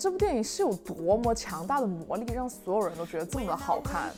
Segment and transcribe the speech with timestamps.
[0.00, 4.10] 这部电影是有多么强大的魔力，让所有人都觉得这么的好看。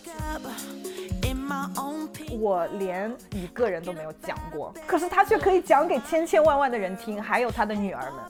[2.38, 8.20] 我连一个人都没有讲过，可是他却可以讲给千千万万的人听，还有他的女儿们。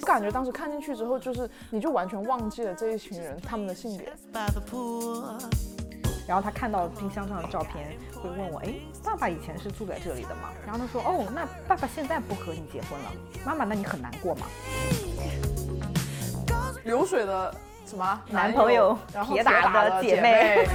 [0.00, 4.12] 我感觉当时看进去之后，就是你就完全忘记了这一群人他们的性别。
[6.28, 13.10] 然后他看到冰箱上的照片，会问我：“哎，爸爸以前是住在这里的吗？”然后他说：“哦，那爸爸现在不和你结婚了，
[13.44, 14.46] 妈妈，那你很难过吗？”
[16.84, 20.66] 流水的什么男朋友，然后铁打的姐妹。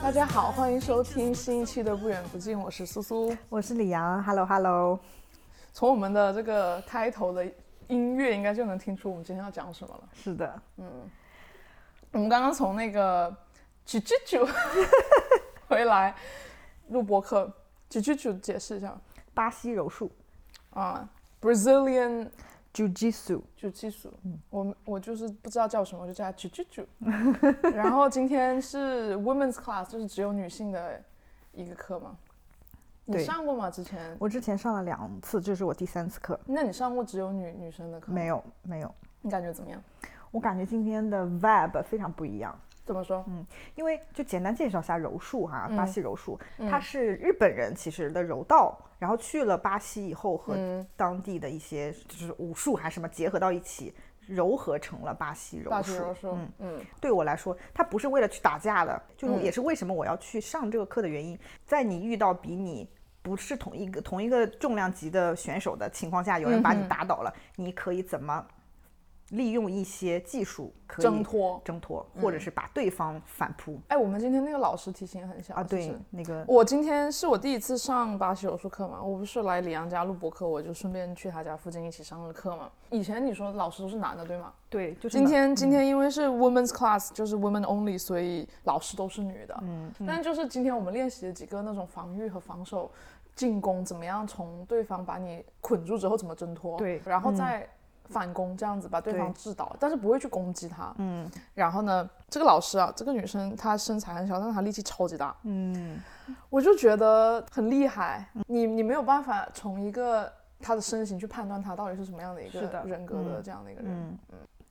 [0.00, 5.00] 大家好，欢迎收听新一期的不远不近，我是苏苏，我是李阳，Hello Hello。
[5.72, 7.44] 从我们的这个开头的
[7.88, 10.02] 音乐，应该就能听出我们今天要讲什么了。
[10.14, 10.86] 是的，嗯，
[12.12, 13.28] 我们刚刚从那个
[13.86, 14.48] 啾啾啾
[15.66, 16.14] 回来
[16.88, 17.50] 录播课，
[18.00, 18.96] 啾啾啾解释一下，
[19.34, 20.10] 巴西柔术
[20.70, 21.06] 啊
[21.40, 22.28] ，Brazilian
[22.72, 23.42] 术，
[24.48, 26.86] 我我就是不知道叫什么，我就叫它啾啾啾。
[27.74, 31.02] 然后今天是 Women's Class，就是只有女性的
[31.52, 32.16] 一个课嘛。
[33.04, 33.68] 你上过吗？
[33.68, 34.16] 之前？
[34.18, 36.38] 我之前上了两次，这是我第三次课。
[36.46, 38.14] 那你上过只有女女生的课吗？
[38.14, 39.82] 没有没有，你感觉怎么样？
[40.30, 42.58] 我感觉今天的 vibe 非常不一样。
[42.84, 43.24] 怎么说？
[43.28, 46.38] 嗯因为就简单介绍一下柔术哈，嗯巴西柔术，
[46.70, 53.94] 它是日本人其实的柔道，然后去了巴西以后和嗯当地的一些就是武术还是什么结合到一起，
[54.28, 55.70] 糅合成了巴西柔术。
[55.70, 61.38] 巴西柔术，嗯对我来说，它不是为了去打架的，就是嗯也是为什么我要去上这个课的原因。
[61.64, 62.88] 在你遇到比你
[63.22, 68.44] 不是同一个同一个重量级的选手的情况下，有人把你打倒了，你可以怎么
[69.32, 71.60] 利用一些技术可以挣脱。
[71.64, 75.64] 挣脱，或者是把对方反扑哎，我们今天那个老师体型很小啊？
[75.64, 82.70] 对是，那个我今天是我第一次上巴西柔术课嘛，我不是来李阳家录播课，我就顺便去他家附近一起上了课嘛。
[82.90, 84.52] 以前你说老师都是男的对吗？
[84.68, 89.58] 对，就是今天今天因为是 women's class，就是 women only，所以老师都是女的。
[89.62, 92.90] 嗯，但就是今天我们练习了几个那种防御和防守、
[93.34, 97.66] 进攻，怎么样从对方把你捆住之后怎么挣脱，对然后再
[98.12, 100.94] 反攻这样子把对方制倒，但是不会去攻击他。
[100.98, 105.34] 嗯，然后呢，这个老师啊，这个女生她身材很小，但是她力气超级大。
[105.44, 105.98] 嗯，
[106.50, 108.28] 我就觉得很厉害。
[108.46, 110.30] 你你没有办法从一个
[110.60, 114.18] 她的身形去判断她到底是什么样的一个人格的这样的一个人。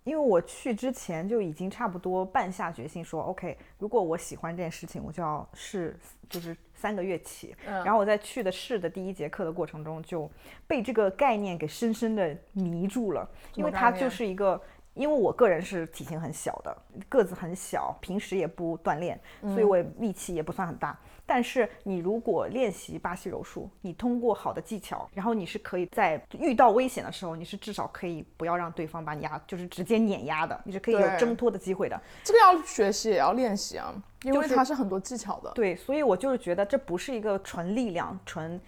[0.03, 5.95] 因为我去之前就已经差不多半下决心说，OK，如果我喜欢这件事情，我就要试，
[6.29, 7.55] 就是三个月起。
[7.67, 10.29] 嗯然后我在去的试的第一节课的过程中，就
[10.67, 14.61] 被这个概念给深深的迷住了，因为它就是一个。
[14.93, 20.99] 因为我个人是体型很小的，个子很小，平时也不锻炼，嗯所以我力气也不算很大。
[21.33, 31.97] 但是你如果练习巴西柔术，你通过好的技巧，然后你是可以在遇到危险的时候，你是至少可以不要让对方把你压，就是直接碾压的，你是可以有挣脱的机会的。
[32.21, 35.49] 这个要学习也要练习啊，因为它是很多技巧的。
[35.51, 38.59] 对，所以我就是觉得这不是一个纯力量、纯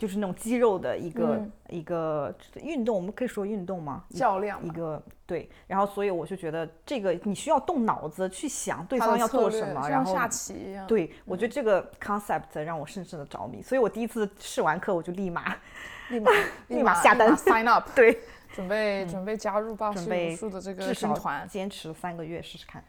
[0.00, 4.04] 就是那种肌肉的一个、嗯一个运动，我们可以说运动吗？
[4.10, 10.84] 较量一个对，然后所以我就觉得这个你需要动脑子去想对方要做什么，然后像下棋一样。
[10.88, 15.54] 对我觉得这个 concept 让我深深的着迷，所以我第一次试完课我就立马
[16.10, 16.32] 立马
[16.66, 18.18] 立马下单 sign up， 对
[18.52, 21.46] 准备准备加入巴西准备武术的这个至少军团。
[21.46, 22.82] 坚持三个月试试看。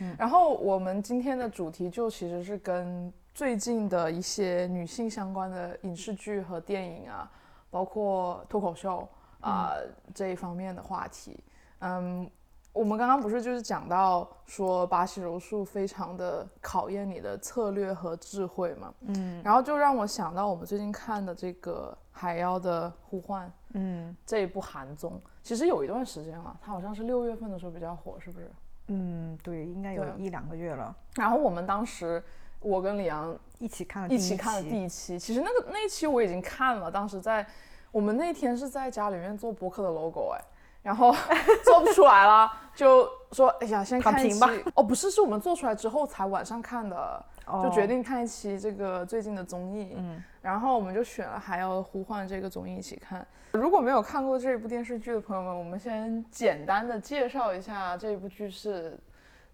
[0.00, 7.30] 嗯然后我们今天的主题就其实是跟最近的一些女性相关的影视剧和电影啊，
[7.70, 9.74] 包括脱口秀啊、
[10.12, 11.38] 这一方面的话题。
[11.78, 12.28] 嗯，
[12.72, 25.12] 我们刚刚不是就是讲到说巴西柔术非常的考验你的策略和智慧嘛，嗯，然后就让我想到我们最近看的这个《海妖的呼唤》，嗯这一部韩综，
[25.44, 28.50] 其实有一段时间了，它好像是六月份的时候比较火，是不是？
[28.88, 32.20] 嗯，对，应该有一两个月了，然后我们当时，
[32.60, 37.46] 我跟李阳一起看了第一起看了第一期，其实那个那一期我已经看了，当时在
[37.90, 40.44] 我们那天是在家里面做博客的 logo 哎，
[40.82, 41.14] 然后
[41.64, 47.24] 做不出来了，就说哎呀先看一期吧哦不是，是我们做出来之后才晚上看的，
[47.62, 53.26] 就决哦定看一期这个最近的综艺，嗯，然后我们就选了《还要呼唤》这个综艺一起看。
[53.52, 58.98] 如果没有看过这部电视剧的朋友们，我们先简单的介绍一下这部剧是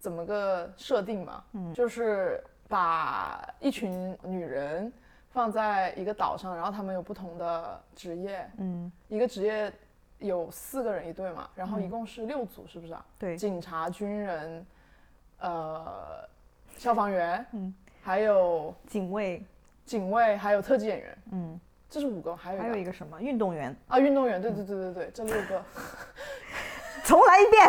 [0.01, 1.45] 怎么个设定嘛。
[1.53, 4.93] 嗯，就是把一群女人
[5.31, 9.73] 放在一个岛上，然后她们有不同的职业，嗯，一个职业
[10.19, 13.05] 有四个人一队嘛，然后一共是六组，是不是啊？
[13.19, 14.67] 对，警察、军人，
[15.41, 16.27] 呃，
[16.77, 19.45] 消防员，嗯，还有警卫、
[19.85, 21.19] 警卫，还有特技演员。
[21.33, 23.21] 嗯，这是五个，还有还有一个什么？
[23.21, 23.75] 运动员。
[23.89, 25.63] 啊，运动员，对对对对对，这六个。
[27.05, 27.69] 重来一遍，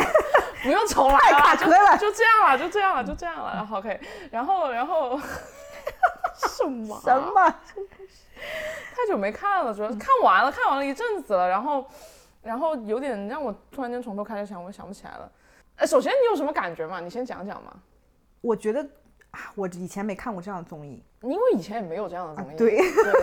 [0.66, 3.54] 不用重来了，太卡壳了，就这样了，就这样了，就这样了。
[3.54, 4.00] 然后 OK，
[4.32, 5.20] 然后然 后
[6.36, 7.56] 什么什么？
[8.96, 11.86] 太久没看了，主要是看完了，看完了一阵子了，然后
[12.42, 15.32] 然后有点让我突然间从头开始想，我想不起来了。
[15.76, 17.00] 呃，首先你有什么感觉嘛？
[17.00, 17.72] 你先讲讲嘛。
[18.42, 18.84] 我觉得。
[19.56, 22.58] 我以前没看过这样的综艺，因为以前也没有这样的综艺。
[22.58, 22.78] 对，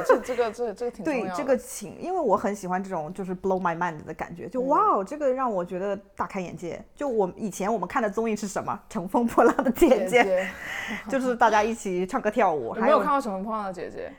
[0.07, 1.05] 这 这个这这个挺。
[1.05, 6.83] 对，这个挺，因为我很喜欢这种就是 blow my mind 的感觉，就哇哦，这个让我觉得大开眼界。
[6.95, 8.79] 就我以前我们看的综艺是什么？
[8.89, 10.49] 乘风破浪的姐姐，
[11.09, 12.75] 就是大家一起唱歌跳舞。
[12.75, 14.13] 没有看过乘风破浪的姐姐。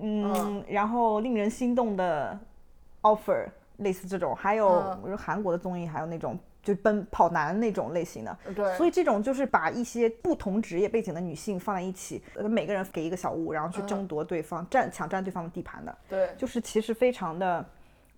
[0.00, 2.38] 嗯，然后令人心动的
[3.02, 3.46] offer，
[3.78, 6.38] 类似这种，还有韩国的综艺，还有那种。
[6.66, 17.64] 就奔跑男那种类型的，对，所以这种就是把一些不同职业背景的女性放在一起，呃，每个人给一个小物，然后去争夺对方，占抢占对方的地盘的，对，就是其实非常的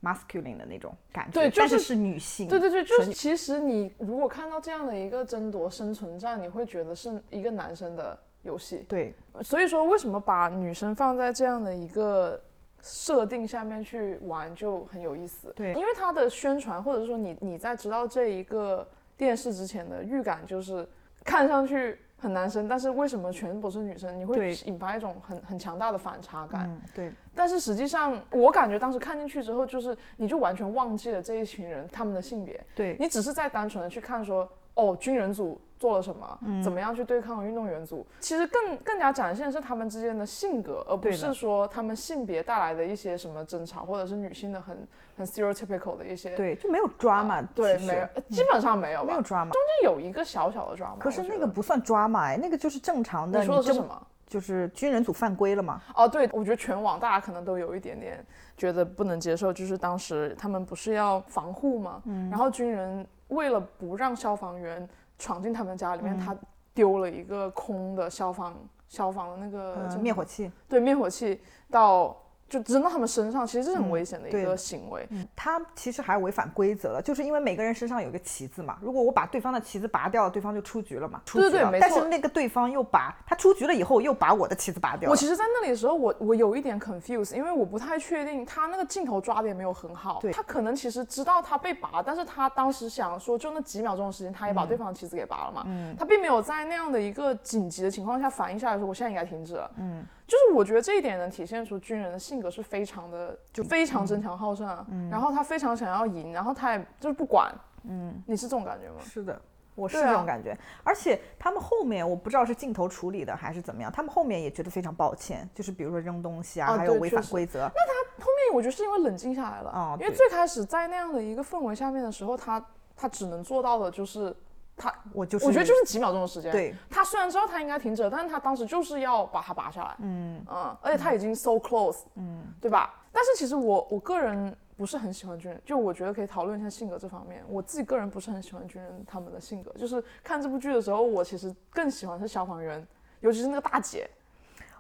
[0.03, 12.41] masculine 的那种感觉，对，但是是女性，对对对，就是其实你如果看到这样的一个争夺生存战，你会觉得是一个男生的游戏，对，所以说为什么把女生放在这样的一个。
[12.83, 18.87] 设定下面去玩就很有意思，对，因为它的宣传或者说你你在知道这一个
[19.17, 20.89] 电视之前的预感就是
[21.25, 24.19] 看上去很男生，但是为什么全部是女生？
[24.19, 27.13] 你会引发一种很很强大的反差感，对。
[27.35, 34.49] 但是实际上我感觉当时看进去之后，就是你就完全忘记了这一群人他们的性别，对你只是在单纯的去看说。
[34.79, 36.39] 哦，军人组做了什么？
[36.63, 38.07] 怎么样去对抗运动员组？
[38.21, 44.87] 其实更更加展现是他们之间的性格，而不是说他们性别带来的一些什么争吵，或者是女性的很
[45.17, 46.37] 很 stereotypical 的一些。
[46.37, 47.43] 对，就没有抓嘛？
[47.55, 49.51] 对，没有，基本上没有，没有抓嘛。
[49.51, 50.97] 中间有一个小小的抓嘛。
[51.01, 53.41] 可是那个不算抓嘛，哎，那个就是正常的。
[53.41, 54.07] 你说的是什么？
[54.29, 55.83] 就是军人组犯规了嘛？
[55.97, 58.25] 哦，对，我觉得全网大家可能都有一点点
[58.57, 64.89] 觉得不能接受，就是当时他们不是要防护嘛，嗯，然后军人为了不让消防员。
[65.21, 66.33] 闯进他们家里面，他
[66.73, 72.17] 丢了一个空的消防消防的那个灭火器，对灭火器到。
[72.49, 75.07] 就扔到他们身上，其实这是很危险的一个行为。
[75.37, 78.79] 他其实还违反规则了，就是因为每个人身上有一个旗子嘛。
[78.81, 81.21] 如果我把对方的旗子拔掉了，对方就出局了嘛。
[81.27, 85.11] 对对对，但是那个对方又把他出局了以后，又把我的旗子拔掉。
[85.11, 90.19] 我其实，在那里的时候，我我有一点 confuse，因为我不太确定他那个镜头抓的也没有很好。
[90.21, 95.65] 对，他可能其实知道他被拔，但是他当时想说，就那几秒钟的时间，他也把对方的旗子给拔了嘛。
[95.67, 95.95] 嗯。
[95.99, 99.71] 他并没有在那样的一个紧急的情况下反应下来说，我现在应该停止了。
[99.77, 100.07] 嗯。
[100.29, 104.87] 就是我觉得这一点能体现出军人的性格是非常的，就非常争强好胜啊。
[104.91, 107.51] 嗯，然后他非常想要赢，然后他也就是不管。
[107.85, 108.97] 嗯，你是这种感觉吗？
[109.03, 109.41] 是的，
[109.75, 110.55] 我是这种感觉。
[110.85, 117.61] 而且他们后面我不知道是镜头处理的还是怎么样，他们后面也觉得非常抱歉，就是比如说扔东西啊，还有违反规则。
[117.61, 122.63] 那他后面我觉得是因为冷静下来了啊，因为最开始在那样的一个氛围下面的时候，他
[122.95, 124.37] 他只能做到的就是。
[124.79, 126.53] 他，我就我觉得就是几秒钟的时间。
[126.53, 129.97] 对，他虽然知道他应该停止，但是他当时就是要把它拔下来。
[129.99, 132.95] 嗯嗯，而且他已经 so close，嗯，对吧？
[133.13, 137.45] 但是其实我我个人不是很喜欢军人，就我觉得可以讨论一下性格这方面。
[137.49, 142.87] 我自己个人不是很喜欢军人他们的性格，就是看这部剧的时候，我其实更喜欢是消防员，
[143.21, 144.09] 尤其是那个大姐。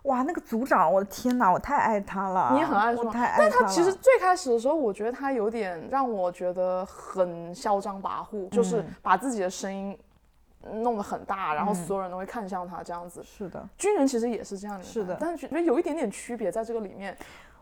[0.08, 2.50] 哇，那个组长，我的天哪，我太爱他了。
[2.52, 3.10] 你也很爱说？
[3.10, 9.96] 太爱他但他其实最开始的时候，我觉得他有点让我觉得很嚣张跋扈，就是把自己的声音
[10.82, 13.22] 弄得很大，然后所有人都会看向他这样子。
[13.22, 14.82] 是的，军人其实也是这样的。
[14.82, 17.16] 是的，但是觉得有一点点区别在这个里面。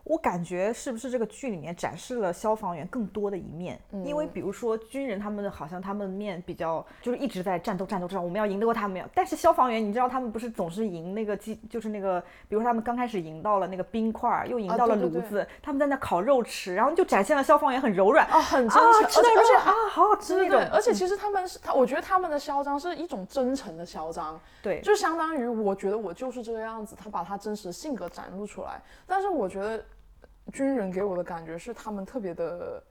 [0.07, 3.77] 我感觉是不是这个剧里面展示了消防员更多的一面？
[4.05, 9.03] 因为比如说军人他们好像他们面比较就是一直在战斗战斗战，我们要赢得过他们。
[9.13, 20.61] 但是消防员你知道他们不是总是赢那个机，就是那个比如说他们刚开始赢到了那个冰块，又赢到了炉子，他们在那烤肉吃，然后就展现了消防员很柔软啊，很真诚，吃到肉啊，好好吃那种。
[20.71, 28.81] 而且其实他们是他，我觉得他们的嚣张是一种真诚的嚣张，对，就相当于我觉得我就是这个样子，他把他真实性格展露出来。
[29.05, 29.83] 但是我觉得。
[30.51, 32.81] 军人给我的感觉是他们特别的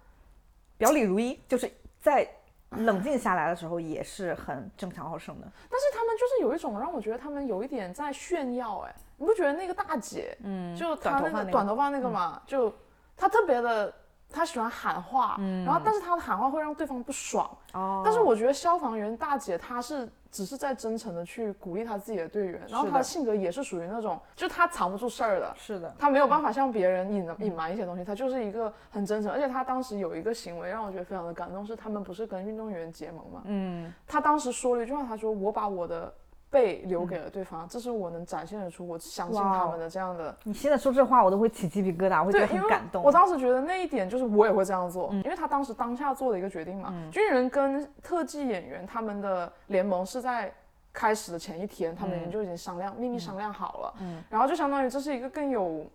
[0.77, 1.71] 表里如一，就是
[2.01, 2.29] 在
[2.71, 5.53] 冷静下来的时候也是很争强好胜的。
[5.71, 12.73] 但是他们就是有一种让我觉得他们有一点在炫耀，哎，你不觉得那个大姐，嗯，就她那个短头发那个嘛，就
[13.17, 13.93] 她特别的。
[14.31, 17.49] 他喜欢喊话，然后但是他的喊话会让对方不爽。
[17.73, 25.55] 哦，但是我觉得消防员大姐她是只是在真诚的去鼓励他自己的队员，然后她的性格也是属于那种，就她藏不住事儿的。
[25.57, 29.33] 是的，她没有办法向别人隐隐瞒一些东西，她就是一个很真诚。
[29.33, 33.43] 而且她当时有一个行为让我觉得非常的感动，是他们不是跟运动员结盟嘛？
[33.45, 36.13] 嗯，她当时说了一句话，她说我把我的
[36.51, 40.37] 背留给了对方，这是我能展现得出我相信他们的这样的。
[40.45, 43.03] 你现在说这话，我都会起鸡皮疙瘩，我会觉，得很感动。
[43.03, 46.93] 我当时觉得那一点就是我也会这样做，因为他当时当下做的一个决定嘛。
[47.11, 50.53] 军人跟特技演员他们的联盟是在
[50.93, 55.87] 开始的前一天，他们就已经商量、秘密商量好了，嗯，然后就相当于这是一个更有。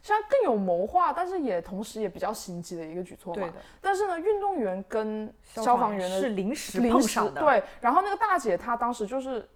[0.00, 3.42] 像更有谋划，但是也同时也比较心机的一个举措嘛。
[3.42, 3.56] 对的。
[3.78, 9.46] 但是呢，运动员跟消防员的是临时临时碰上的，对，然后那个大姐她当时就是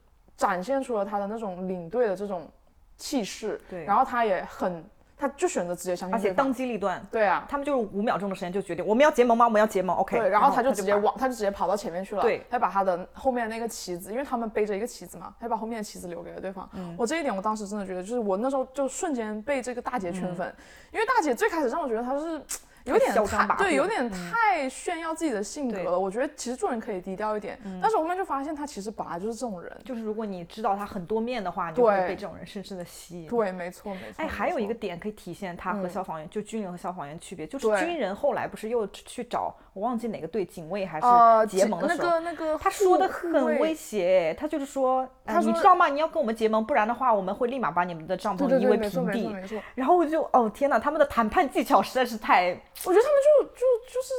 [0.42, 2.48] 展现出了他的那种领队的这种
[2.96, 4.84] 气势，对然后他也很，
[5.16, 9.44] 他就选择直接相信而且当机立断，对啊，他们就是五秒钟的时间就决定我们要结盟吗？
[9.44, 10.18] 我们要结盟，OK。
[10.18, 12.22] 对，然后他就直接往，他就直接跑到前面去了。
[12.22, 16.68] 对，他把他的后面那个旗子，因为他们背着一个旗子嘛，他把后面的旗子留给了对方。
[16.74, 20.54] 嗯我这一点，我当时真的觉得，就是我那时候就瞬间被这个大姐嗯圈粉，
[20.92, 22.42] 因为大姐最开始让我觉得她是。
[22.84, 25.98] 有点嚣张跋扈太对，有点太炫耀自己的性格对了。
[25.98, 29.72] 我觉得其实做人可以低调一点，但是我后面就发现他其实本来就是这种人。
[29.84, 33.28] 就是如果你知道他很多面的话，你就会被这种人深深的吸引。
[33.28, 34.14] 对，没错，没错。
[34.16, 45.88] 哎，还有一个点可以体现他和嗯消防员，就军人和消防员区别，就是军人后来不是又去找我忘记哪个队警卫还呃是结盟的那时候，个那个他说的很威卫胁，他就是说，呃他说你知道吗？
[45.88, 49.28] 你要跟我们结盟，不然的话，我们会立马把你们的帐篷夷为平地。
[49.28, 49.60] 没错。
[49.74, 54.14] 然后我就，哦天哪，他们的谈判技巧实在是太，我觉得他们就就就是，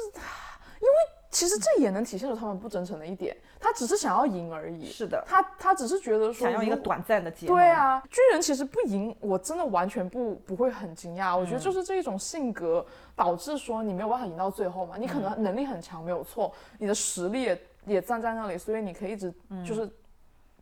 [0.79, 0.93] 因为
[1.29, 4.85] 其实这也能体现出他们不真诚的一点，他只是想要赢而已。
[4.85, 7.57] 是的，他他只是觉得说想要一个短暂的结盟。
[7.57, 11.37] 对，啊，军人其实不赢，我真的完全不不会很惊讶。
[11.37, 14.95] 嗯我觉得就是这一种性格导致说你没有办法赢到最后嘛。
[14.97, 19.89] 你可嗯能能力很强没有错，你的实力也也站在那里，所以你可以一直嗯就是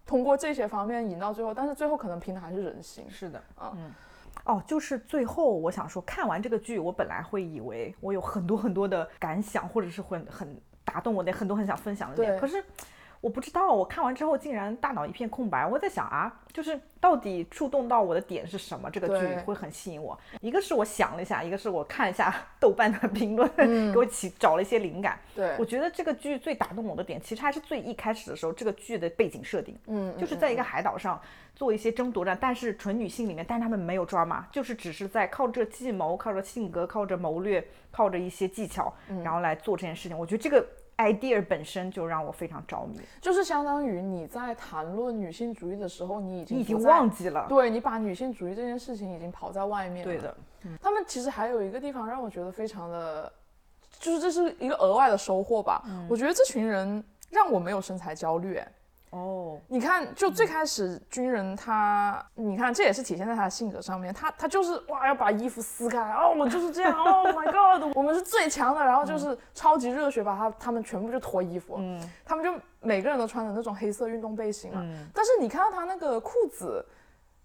[0.05, 3.05] 通过这些方面赢到最后，但是最后可能拼的还是人心。
[3.09, 3.91] 是的，啊嗯。
[4.45, 12.39] 哦，就是最后我想说，看完这个剧，我本来会以为我有很多很多的感想，或者是很很打动我的很多很想分享的点，对。
[12.39, 12.63] 可是
[13.21, 15.65] 我不知道，我看完之后竟然大脑一片空白。
[15.65, 18.89] 我在想啊，就是到底触动到我的点是什么？
[18.89, 20.19] 这个剧会很吸引我。
[20.41, 25.19] 一个是我想了一下，一个是我看一下 豆瓣的 评论，嗯给我起找了一些灵感。
[25.35, 29.77] 对我，觉得这个剧最打动我的点，其实还是最一开始的时候，这个剧的背景设定。
[29.85, 31.21] 嗯，就是在一个海岛上
[31.55, 40.17] 做一些争夺战，但是纯女性里面，但是他们没有抓马，就是只是在靠着计谋、靠着性格、靠着谋略、靠着一些技巧，嗯然后来做这件事情。
[40.17, 40.65] 我觉得这个
[41.01, 42.99] idea 本身就让我非常着迷。
[43.19, 50.13] 就是相当于你在谈论女性主义的时候，你已经你已经忘记了，对你把女性主义这件事情已经抛在外面了。
[50.13, 50.35] 对的，
[50.81, 53.31] 他们其实还有一个地方让我觉得非常的，
[53.99, 55.83] 就是这是一个额外的收获吧。
[55.87, 58.57] 嗯我觉得这群人让我没有身材焦虑。
[58.57, 58.67] 哎
[59.11, 72.01] 哦，你看，就最开始军人他，你看这也是体现在他的性格上面，他他就是哇要把衣服撕开，哦我就是这样， Oh my god，我们是最强的，然后就是超级热血，把他他们全部就脱衣服，嗯。
[72.25, 75.07] 他们就每个人都穿着那种黑色运动背心嘛，嗯。
[75.13, 76.85] 但是你看到他那个裤子，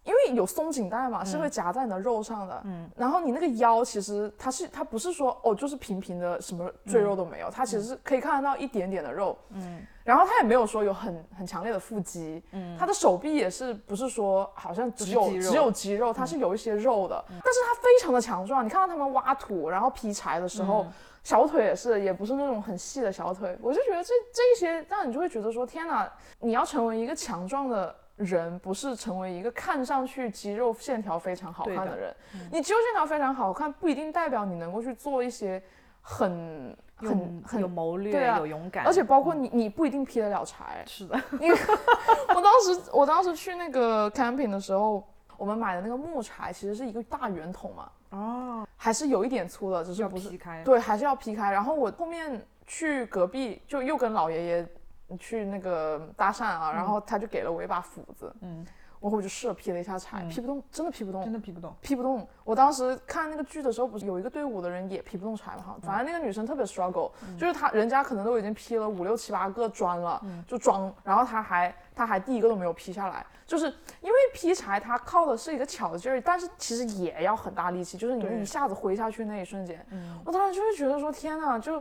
[0.06, 2.62] 因为有松紧带嘛，是会夹在你的肉上的。
[2.64, 9.36] 嗯，然后你那个腰其实它是它不是说哦就是平平的什么赘肉都没有，它其实是可以看得到一点点的肉。
[9.50, 12.42] 嗯，然后它也没有说有很很强烈的腹肌。
[12.52, 18.64] 嗯，它的手臂也是不是说好像只有只有肌肉，它是有一些肉的，但是它非常的强壮。
[18.64, 20.86] 你看到他们挖土然后劈柴的时候。
[21.26, 26.08] 小腿也是，也不是那种很细的小腿，我就觉得这这一些，让你就会觉得说，天哪，
[26.38, 32.16] 你要成为一个强壮的人，不是成为一个看上去肌肉线条非常好看对的的人。
[32.50, 35.62] 你肌肉线条非常好看，不一定代表你能够去做一些
[36.00, 40.82] 很很有很有谋略，对啊有勇敢，而且包括你，你不一定劈得了柴。
[40.86, 41.58] 是的，因为
[42.34, 45.06] 我当时，我当时去那个 camping 的时候，
[45.36, 51.50] 我们买的那个木柴其实是一个大圆筒嘛，哦，还是有一点粗的，只是不是劈开，对，还是要劈开。
[51.52, 54.68] 然后我后面去隔壁，就又跟老爷爷
[55.18, 58.64] 去那个搭讪啊，然后他就给了我一把斧子，嗯，
[59.00, 61.22] 然后我就试了劈了一下柴，劈不动，真的劈不动。
[61.22, 61.32] 真。
[61.32, 62.26] 的劈不动，劈不动。
[62.42, 65.62] 我当时看那个剧的时候，不是有一个队伍的人也劈不动柴嘛？
[65.62, 73.66] 哈，反正那个女生特别 struggle，、就是她人家可能都已经劈了五六七八个砖了，就装，然后她还她还第一个都没有劈下来，就是
[74.00, 79.86] 因为劈柴它靠的是一个巧劲儿，但是其实也要很大力气，就是你一下子挥下去那一瞬间，
[80.24, 81.80] 我当时就会觉得说天呐，就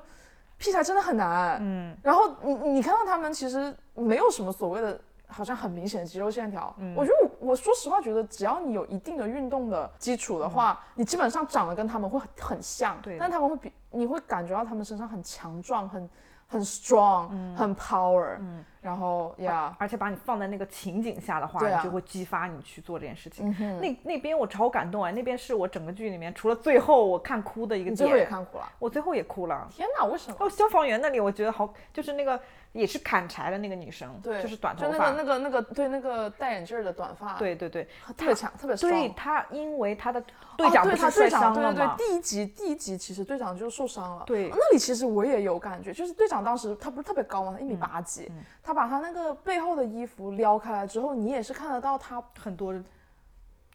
[0.58, 6.74] 劈柴真的很难，嗯，然后你你看到他们其实没有什么所谓的，好像很明显的肌肉线条。
[6.78, 12.96] 嗯我觉得我我说实话觉得，只要你有一定的运动的基础的话，你基本上长得跟他们会很很像。
[12.98, 16.10] 嗯对但他们会比你会感觉到他们身上很强壮，很
[16.48, 18.38] 很 strong，、很 power。
[18.86, 23.50] 然后呀，而且把你放在那个情景下的话，啊你就会激发你去做这件事情。
[23.60, 25.10] 嗯，那那边我超感动啊！
[25.10, 28.72] 那边是我整个剧里面除了最后我看哭的一个你最后也点，看哭了？
[28.78, 29.68] 我最后也哭了。
[29.72, 30.38] 天哪，为什么？
[30.40, 32.40] 哦，消防员那里我觉得好，就是那个
[32.74, 40.24] 也是砍柴的那个女生，对，就是短头就发，那个那个那个对那个戴眼镜儿的短发，，对对对，特别强，特别对 strong 他，因为他的哦
[40.58, 44.24] 队长是摔队长对对对伤了吗？，第一集第一集其实队长就受伤了。
[44.28, 47.56] 对那里其实我也有感觉，就是队长当时他不是特别高吗？
[47.58, 52.76] 他一嗯米八几，他把他那个背后的衣服撩开来之后，你也是看得到他，很多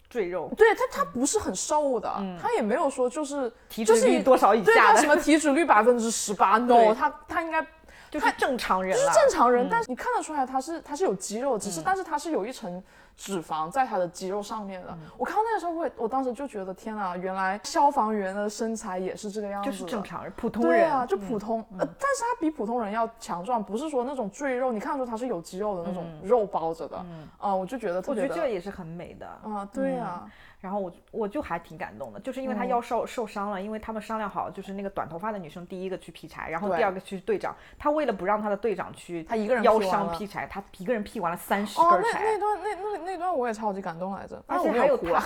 [0.09, 5.00] 赘肉，对他他不是很瘦的，他也没有说就是就是脂率多少以下的。
[5.00, 7.64] 什么体脂率百分之十八， no，他他应该
[8.11, 9.07] 就是正常人就是。
[9.12, 12.83] 正常人，但是你看得出来他是他是有肌肉，只是、但是他是有一层
[13.20, 14.96] 脂肪在他的肌肉上面的。
[15.18, 27.04] 我看到那个时候，我也我当时就觉得天啊，原来消防员的身材也是这个样子就正常人，普通人对啊，就普通，呃，但是他比普通人要强壮，不是说那种赘肉，你看出他是有肌肉的那种肉包着的，
[27.36, 29.26] 啊、我就觉得特我觉，得这也是很美的。
[29.26, 30.26] 啊，对啊，
[30.60, 37.56] 然后我我就还挺感动的，就是因为他嗯腰受受伤了，因为他们商量好，就是那个短头发的女生第一个去劈柴，然后第二个去队长。
[37.78, 42.22] 他为了不让他的队长去，他一个人腰伤劈柴，他一个人劈完了三十哦，那根柴。
[42.22, 45.22] 那段那那那段我也超级感动来着，而且还有他哭了，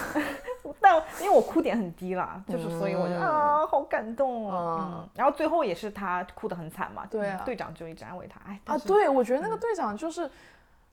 [0.81, 4.79] 但因为我哭点很低啦，就是所以我就、嗯啊，好感动啊。
[4.81, 10.31] 嗯嗯，然后最后也是他哭得很惨嘛，对队长就一直安慰他，哎，啊，对，我觉得那个队长就是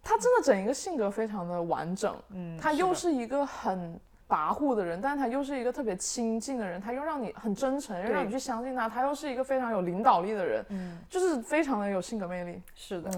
[0.03, 3.99] 他真的整一个性格非常的完整，嗯，他又是一个很
[4.31, 12.61] 跋扈的人，但他又是一个特别亲近的人，他又让你很真诚，又让你去相信他，他又是一个非常有领导力的人，嗯，就是非常的有性格魅力。
[12.73, 13.11] 是的。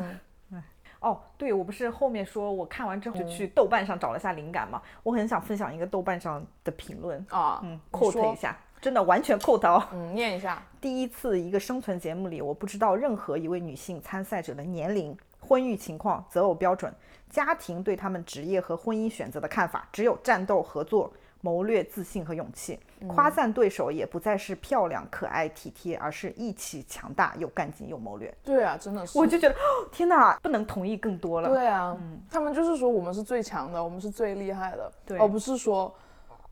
[0.52, 0.64] 嗯，
[1.02, 9.86] 哦，对，我不是后面说我看完之后就嗯去豆瓣上找了一下灵感嘛，我很想分享一个豆瓣上的评论，啊，嗯你，quote 一下，真的完全 quote 哦。
[9.94, 10.64] 嗯，念一下。
[10.82, 16.94] 第一次一个生存节目里，我不知道任何一位女性参赛者的年龄、婚育情况、择偶标准、
[17.34, 21.12] 家庭对他们职业和婚姻选择的看法，只有战斗、合作、
[21.42, 22.80] 谋略、自信和勇气。
[23.08, 28.32] 夸赞对手也不再是漂亮、可爱、体贴，而是义气、强大、有干劲、有谋略。
[28.44, 29.18] 对啊，真的是。
[29.18, 31.50] 我就觉得，哦 天哪，不能同意更多了。
[31.50, 31.98] 对啊，
[32.30, 35.94] 他们就是说我们是最强的，我们是最厉害的，对而不是说，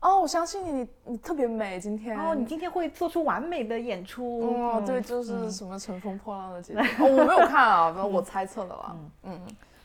[0.00, 2.18] 哦，我相信你，你你特别美，今天。
[2.18, 4.40] 哦，你今天会做出完美的演出。
[4.40, 9.40] 哦，对，嗯就是什么乘风破浪的姐姐，哦，我没有看啊，我猜测的啦，嗯，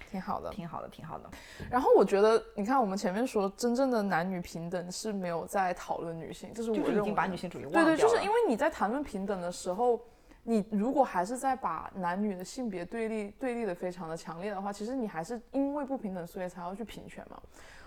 [0.09, 0.49] 挺好的。
[0.51, 1.29] 挺好的，挺好的。
[1.69, 9.99] 然后我觉得，你看我们前面说，真正的男女平等是没有在讨论女性，就是我就是已经把女性主义忘对对，就是因为你在谈论平等的时候，
[10.43, 17.41] 你如果还是在把男女的性别对立对立的非常的强烈的话，其实你还是因为不平等，所以才要去平权嘛。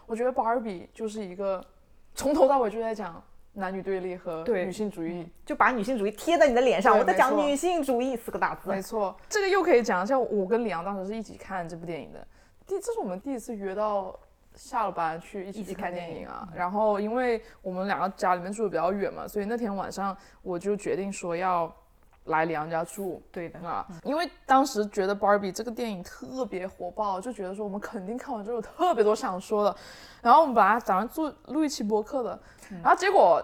[0.07, 1.65] 我觉得 Barbie 就是一个
[2.15, 5.29] 从头到尾就在讲男女对立和对女性主义。
[5.45, 8.81] 就把女性主义贴在你的脸上，我在讲女性主义四个大字没。
[8.81, 12.27] 错，这个又可以讲一下，我跟李阳当时是一起看这部电影的。
[12.67, 14.17] 第，这是我们第一次约到
[14.55, 16.49] 下了班去一起去看看电影电影啊。
[16.55, 21.73] 然后，因为我们两个家里面住的比较远嘛，所以那天晚上我就决定说要
[22.31, 23.23] 来李阳家住。
[23.31, 29.77] 对的，啊，因为当时觉得 Barbie 这个电影特别火爆，就觉得说我们肯定看完之后有特别多想说的。
[30.23, 32.39] 然后我们本来打算做录一期播客的，
[32.83, 33.43] 然后结果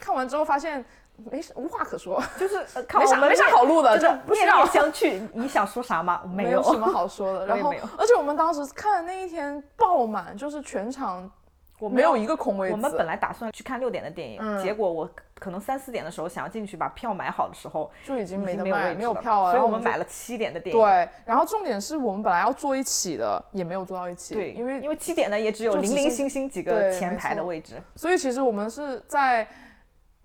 [0.00, 0.84] 看完之后发现
[1.16, 2.56] 没无话可说，就是
[2.96, 5.20] 没啥没啥好录的，就面面相觑。
[5.32, 6.22] 你想说啥吗？
[6.26, 7.46] 没有什么好说的。
[7.46, 11.30] 然后而且我们当时看的那一天爆满，就是全场
[11.78, 12.72] 我要没有一个空位子。
[12.72, 19.52] 我们本来打算去看六点的电影，嗯结果我可能三四点的时候想要进去把票买好的时候，就已经没有没有票了。
[19.52, 20.82] 所以我们买了七点的电影。
[20.82, 27.74] 对，然后重点是我们本来要坐一起的，也没有坐到一起，对，因为因为七点呢也只有零零星星几个前排的位置。
[27.94, 29.46] 所以其实我们是在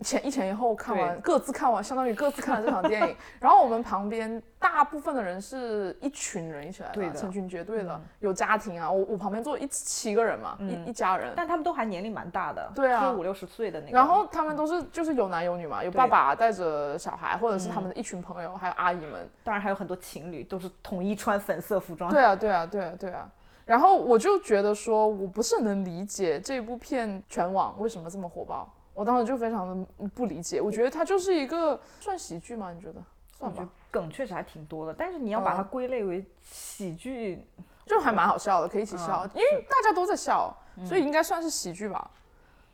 [0.02, 3.16] 前一前一后看完，各自看完，相当于各自看了这场电影。
[3.40, 8.92] 然后我们旁边大部分的人是一群人一起来的，对的成群结队的，嗯有家庭啊。
[8.92, 11.32] 我我旁边坐一七个人嘛，一一家人。
[11.38, 13.94] 但他们都还年龄蛮大的，对啊是五六十岁的那个。
[13.94, 19.30] 然后他们都是就是有男有女嘛，有爸爸带着小孩，或者是他们的一群朋友，还有阿姨们。
[19.44, 22.12] 当然还有很多情侣都是统一穿粉色服装。
[22.12, 23.30] 对啊，对啊，对啊，对啊。
[23.66, 28.70] 然后我就觉得说，我不是很能理解这部片全网为什么这么火爆。
[28.94, 32.72] 我当时就非常的不理解，我觉得它就是一个算喜剧吗？
[32.72, 33.02] 你觉得？
[33.38, 37.46] 算吧梗确实还挺多的，但是你要把它嗯归类为喜剧，
[37.86, 42.10] 就还蛮好笑的，可以一起笑，因为大家都在笑，所以应该算是喜剧吧。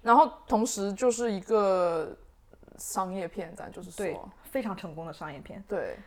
[0.01, 2.15] 然后同时就是一个
[2.77, 5.63] 商业片，咱就是对说，，非常成功的商业片。
[5.67, 5.97] 对，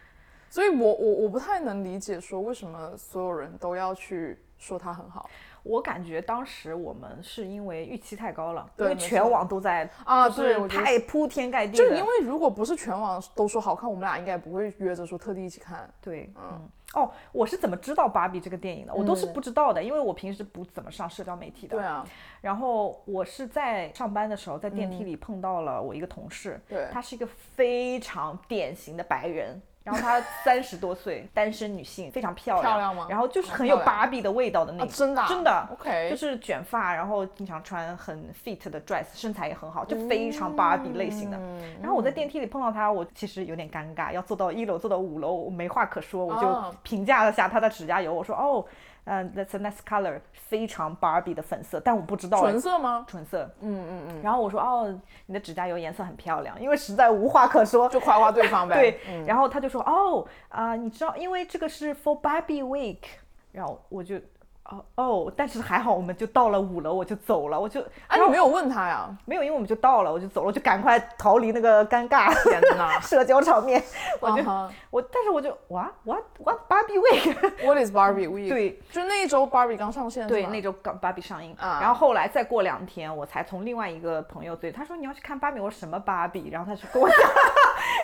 [0.49, 5.29] 所以我我我不太能理解说为什么所有人都要去说它很好。
[5.63, 15.89] 我感觉当时我们是因为预期太高了，因为全网都在啊对太铺天盖地的，就因为如果不是全网都说好看，我们俩应该不会约着说特地一起看。
[16.01, 18.95] 对，嗯，哦，我是怎么知道芭比这个电影的？
[18.95, 21.77] 我都是不知道的，因为我平时不怎么上社交媒体的。
[21.77, 22.05] 对啊，
[22.41, 29.63] 然后我是在上班的时候，在电梯里碰到了我一个同事，对他是一个非常典型的白人。
[29.85, 32.65] 然后她三十多岁， 单身女性，非常漂亮。
[32.65, 33.07] 漂亮吗？
[33.11, 35.29] 然后就是哦很有芭比的味道的那啊种，真的啊？
[35.29, 35.69] 真的。
[35.73, 41.37] OK 就是卷发，然后经常穿很 fit 的 dress，身材也很好，就非常芭比类型的。
[41.37, 46.75] 嗯然后我在电梯里碰到她，我其实有点尴尬，要坐到一楼，坐到五楼，我没话可说，我就哦。
[46.83, 48.65] 评价了下她的指甲油，我说哦，
[49.05, 53.05] 呃，that's a nice color，非常芭比的粉色，但我不知道纯色吗？
[53.09, 57.89] 纯色，嗯嗯嗯，然后我说哦，你的指甲油颜色很漂亮，因为实在无话可说。
[57.89, 58.77] 就夸夸对方呗。
[58.77, 62.99] 对，嗯然后他就说哦啊、你知道，因为这个是 for Barbie Week，
[63.51, 64.21] 然后我就
[64.73, 69.15] 哦哦，但是还好，我们就到了五楼，我就走了，我就啊，你没有问他呀？
[69.27, 72.99] 没有，因为我们就到了，我就走了，我就赶快逃离那个尴尬天哪！
[73.01, 73.83] 社交场面，
[74.21, 74.43] 我就、
[74.91, 78.49] 我，但是我就哇 what what Barbie Week，What is Barbie Week？
[78.49, 86.49] 对，就那一周 Barbie 刚上线，对，那周刚芭比上映，啊然后后来再过两天，我才从另外一个朋友嘴，他说你要去看芭比，我说什么芭比？
[86.51, 87.19] 然后他就跟我讲，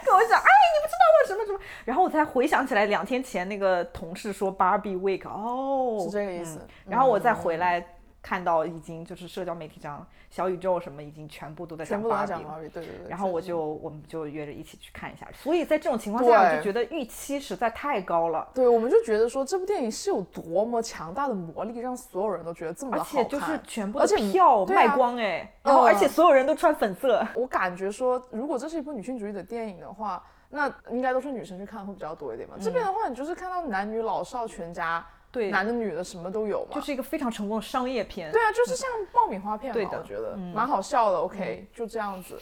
[0.04, 6.58] 跟我讲，哎，你不知道我什么什么，然后我才回想起来两天前那个同事说 Barbie Week，哦，是这个意思。
[6.58, 7.84] 嗯然后我再回来
[8.28, 12.60] 看到已经就是社交媒体上小宇宙什么已经全部都在全部都讲芭比了。
[12.60, 13.08] 在讲对对对。
[13.08, 18.46] 然后我就我们就约着一起去看一下，所以在这种情况下，我就觉得预期实在太高了。
[18.52, 23.24] 对，我们就觉得说这部电影是有多么强大的魔力，让所有人都觉得这么而的好看。
[23.24, 32.56] 且就是全部的而且票卖光哎，然后而且嗯所有人都穿粉色，我感觉说，如果这是一部女性主义的电影的话，那应该都是女生去看会比较多一点嘛。
[32.60, 36.74] 这边的话，你就是看到男女老少全家，对，男的女的什么都有嘛。
[36.74, 38.32] 就是一个非常成功的商业片。
[38.32, 41.18] 对啊，就是像爆米花片嘛，对的嗯我觉得蛮好笑的。
[41.18, 42.38] OK，就这样子。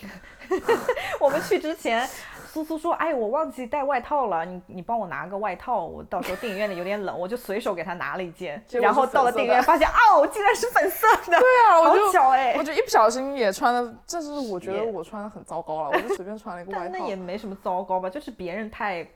[1.21, 2.09] 我们去之前，
[2.47, 8.63] 苏苏说：“哎，我忘记带外套了，你你帮我拿个外套，我到时候电影院里有点冷，我就随手给他拿了一件。
[8.71, 12.63] 然后到了电影院发现，哦，竟然是粉色的，对啊，我好就巧哎我。
[12.63, 17.07] 就一不小心也穿了，这是我觉得我穿的很糟糕了，我就随便穿了一个外套那。
[17.07, 19.07] 也没什么糟糕吧，就是别人太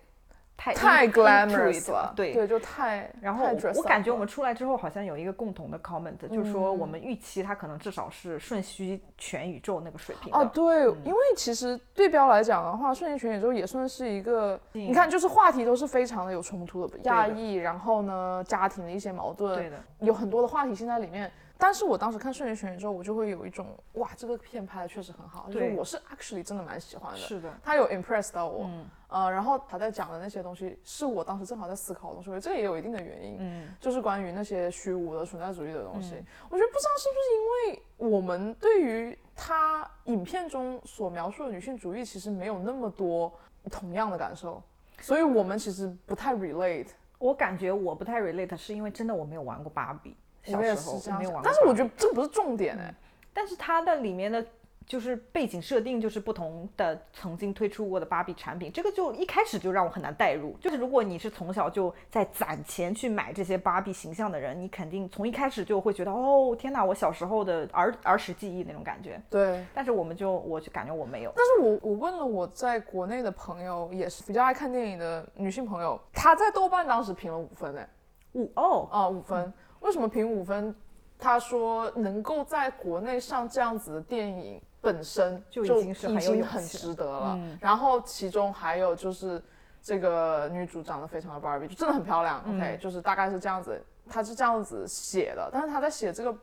[0.63, 2.35] 太太 glamorous 了，对。
[2.35, 3.11] 对，就太。
[3.23, 10.39] 然后我感觉我们出来之后好像有一个共同的 comment，、就是说我嗯们预期它可能至少是瞬息全宇宙那个水平的。
[10.39, 21.31] 哦，对，嗯因为其实对标来讲的话，《瞬息全宇宙》也算是一个，嗯你看，就是话题都是非常的有冲突的，的亚裔，然后呢，家庭的一些矛盾，对的，有很多的话题现在里面。
[21.61, 27.19] 但是我当时看《瞬间全宇宙》，我就会有一种，哇，这个片拍的确实很好，就是我是 actually 真的蛮喜欢的。
[27.19, 36.15] 是的，他有 impress 到我，嗯呃，然后他在讲的那些东西，是我当时正好在思考的东西，我觉得这也有一定的原因，嗯，就是关于那些虚无的存在主义的东西。
[36.49, 43.33] 我觉得不知道是不是因为我们对于他影片中所描述的女性主义，其实没有那么多
[43.71, 44.63] 同样的感受，
[45.01, 46.89] 所以我们其实不太 relate。
[47.19, 51.43] 我感觉我不太 relate，是因为真的我没有玩过芭比，小时候没有玩过。
[51.45, 52.95] 但是我觉得这个不是重点哎、
[53.33, 54.45] 但是它的里面的
[54.87, 60.57] 就是背景设定就是不同的曾经推出过的芭比产品，这个就一开始就让我很难代入。
[60.61, 69.23] 就是如果你是从小就在攒钱去买这些芭比形象的人，你肯定从一开始就会觉得哦天哪，我小时候的儿儿时记忆那种感觉。
[69.31, 71.33] 对，但是我们就我就感觉我没有。
[71.37, 77.89] 但是我我问了我在国内的朋友，也是比较爱看电影的女性朋友，她在豆瓣当时评了五分哎，
[78.33, 80.75] 五哦，啊五分，为什么评五分？
[81.19, 86.09] 他说能够在国内上这样子的电影本身就已经是
[86.43, 87.35] 很值得了。
[87.37, 89.43] 嗯然后其中还有就是
[89.83, 92.43] 这个女主长得非常的 Barbie，就真的很漂亮。
[92.49, 96.35] OK，就是嗯大概是这样子，他是这样子写的，但是他在写这个。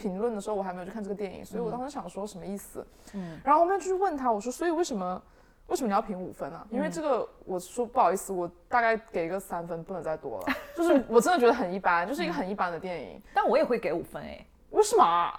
[0.00, 2.86] 评论的时候，我还没有去看这个电影，所以我当时想说什么意思？
[3.14, 5.20] 嗯，然后后面就去问他，我说，所以为什么
[5.68, 6.66] 为什么你要评五分啊？
[6.70, 10.46] 嗯因为这个，我说不好意思，我大概给一个三分，不能再多了。
[10.76, 13.22] 就是我真的觉得很一般，就是一个很一般的电影。
[13.32, 14.44] 但我也会给五分哎。
[14.70, 15.32] 为什么啊？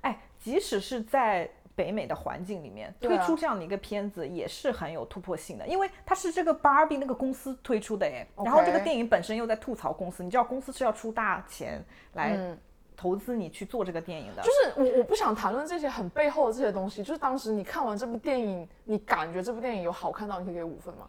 [0.00, 12.58] 哎，即使是在北美的环境里面、啊推出这样的一个片子，也是很有突破性的，因为它是这个 Barbie 那个公司推出的哎然后这个电影本身又在吐槽公司，你知道公司是要出大钱来嗯
[12.96, 17.02] 投资你去做这个电影的，就是我我不想谈论这些很背后的这些东西。
[17.02, 21.08] 就是当时你看完这部电影，你感觉这部电影有好看到你可以给五分吗？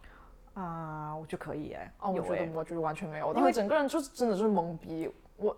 [0.54, 5.10] 啊，我就可以哎，哦，我觉得，我觉得完全没有，因为整个人就是真的就是懵逼。
[5.36, 5.56] 我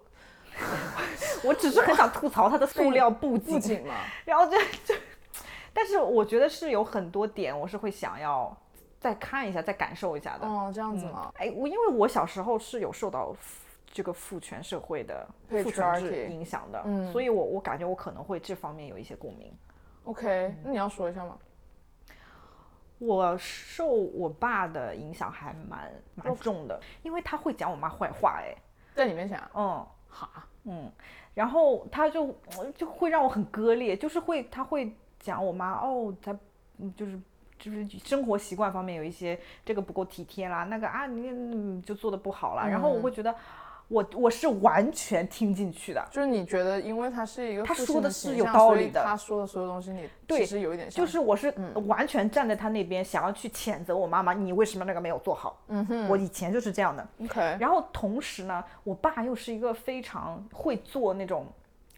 [1.42, 4.94] 我只是很想吐槽它的塑料布 不景，嘛，然后就就，
[5.72, 8.54] 但是我觉得是有很多点我是会想要
[8.98, 10.46] 再看一下、再感受一下的。
[10.46, 11.32] 哦，这样子吗？
[11.38, 13.34] 哎，我因为我小时候是有受到
[13.90, 19.52] 这个父权社会的父权制影响的，嗯所以我我感觉我可能会这方面有一些共鸣。
[20.04, 21.36] OK，那你要说一下吗？
[22.98, 28.54] 我受我爸的影响还蛮蛮重的，因为他会讲我妈坏话，哎，
[28.94, 29.50] 在你面前啊？
[29.54, 30.92] 嗯哈，嗯，
[31.34, 32.34] 然后他就
[32.76, 36.38] 就会让我很割裂，就是会他会讲我妈哦，他
[36.78, 37.18] 嗯就是
[37.58, 43.34] 就是生活习惯方面有一些这个不够体贴啦，那个啊你嗯就做的不好啦，然后我会觉得
[43.90, 51.52] 我我是完全听进去的，就是你觉得，因为他是一个他说的是有道理的他说的所有东西你对其实有一点像，就是我是
[51.86, 55.60] 完全站在他那边，想要去谴责我妈妈，你为什么那个没有做好？
[55.66, 57.04] 嗯哼，我以前就是这样的。
[57.24, 61.46] OK，然后同时呢，我爸又是一个非常会做那种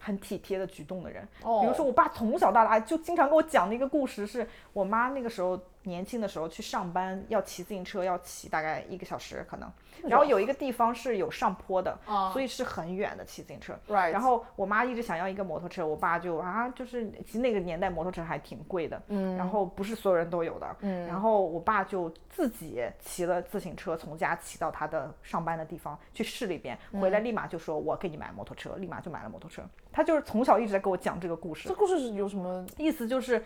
[0.01, 1.23] 很体贴的举动的人。
[1.43, 9.71] 哦比如说，我爸从小到大就经常跟我讲的一个故事，是我妈那个时候年轻的时候去上班，要骑自行车，要骑大概一个小时可能。
[10.05, 13.79] 然后有一个地方是有上坡的，啊所以是很远的骑自行车。
[13.89, 29.63] 然后我妈一直想要一个摩托车，我爸就啊，就是其实那个年代摩托车还挺贵的，嗯，然后不是所有人都有的，嗯，然后我爸就自己骑了自行车从家骑到他的上班的地方去市里边，回来立马就说我给你买摩托车，立马就买了摩托车。
[29.93, 32.65] 他就是从小一直在给我讲这个故事这，故事是有什么？
[32.79, 33.45] 意思就是，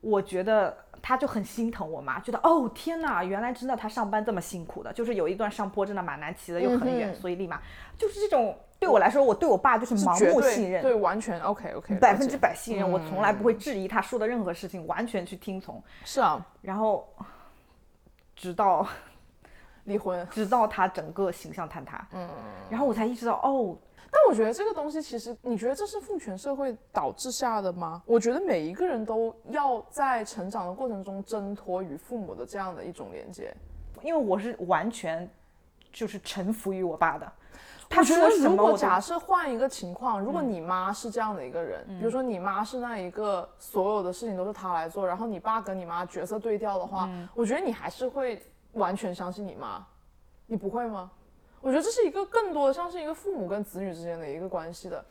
[0.00, 7.60] 我觉得他就很心疼我妈，觉得哦天哪，原来真的他上班这么辛苦的，就是有一段上坡真的蛮难骑的，又很远，嗯所以立马
[7.98, 15.82] 就是这种对我来说，我对我爸就是盲目信任，对，完全 OK OK，百分之百信任，嗯我从来不会质疑他说的任何事情，完全去听从。
[16.04, 17.06] 是啊，然后，
[18.34, 18.86] 直到
[19.84, 20.26] 离婚。
[20.30, 22.28] 直到他整个形象坍塌，嗯，
[22.70, 23.76] 然后我才意识到，哦，
[24.12, 28.02] 但我觉得这个东西，其实你觉得这是父权社会导致下的吗？
[28.06, 33.54] 我觉得每一个人都要在成长的过程中挣脱与父母的这样的一种连接。
[34.02, 35.28] 因为我是完全
[35.92, 37.32] 就是臣服于我爸的，
[37.88, 48.42] 他我觉得说什如果假设换一个情况，如果你妈是这样的一个人，比如说你妈是那一个所有的事情都是她来做，然后你爸跟你妈角色对调的话，我觉得你还是会
[48.72, 49.86] 完全相信你妈，
[50.46, 51.10] 你不会吗？
[51.60, 55.04] 我觉得这是一个更多的像是一个父母跟子女之间的一个关系的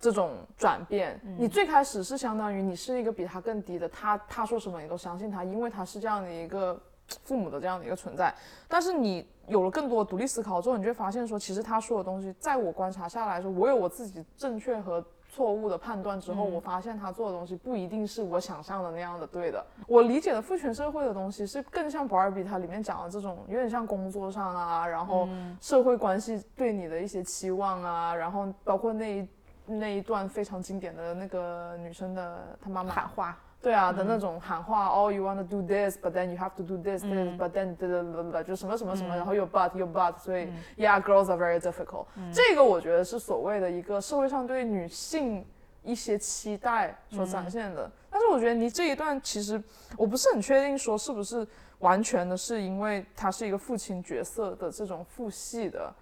[0.00, 1.20] 这种转变。
[1.38, 6.80] 你最开始是相当于你是一个比他更低的，他他说什么你都相信他，因为他是这样的一个
[7.24, 8.34] 父母的这样的一个存在。
[8.68, 19.64] 但是你有了更多独立思考之后，你就会发现说，其实他说的东西，在我观察下来说，我有我自己正确和错误的判断之后，我发现他做的东西不一定是我想象的那样的对的。
[19.88, 25.26] 我理解的父权社会的东西是更像 Barbie 它里面讲的这种，有点像工作上啊，然后
[25.58, 29.28] 社会关系对你的一些期望啊，然后包括那一
[29.64, 39.70] 那一段非常经典的那个女生的她妈妈喊话，对啊的那种喊话、h you want to do this，but then you have to do this this，but then 哒哒哒哒，就什么什么什么，然后有 but
[39.76, 45.46] 有 but，所以、yeah，girls are very difficult、这个我觉得是所谓的一个社会上对女性
[45.84, 47.88] 一些期待所展现的。
[48.10, 49.62] 但是我觉得你这一段其实
[49.96, 51.46] 我不是很确定说是不是
[51.78, 55.94] 完全的是因为他是一个父亲角色的这种父系的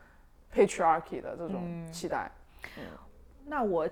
[0.55, 2.31] patriarchy 的这种期待。
[3.45, 3.87] 那我。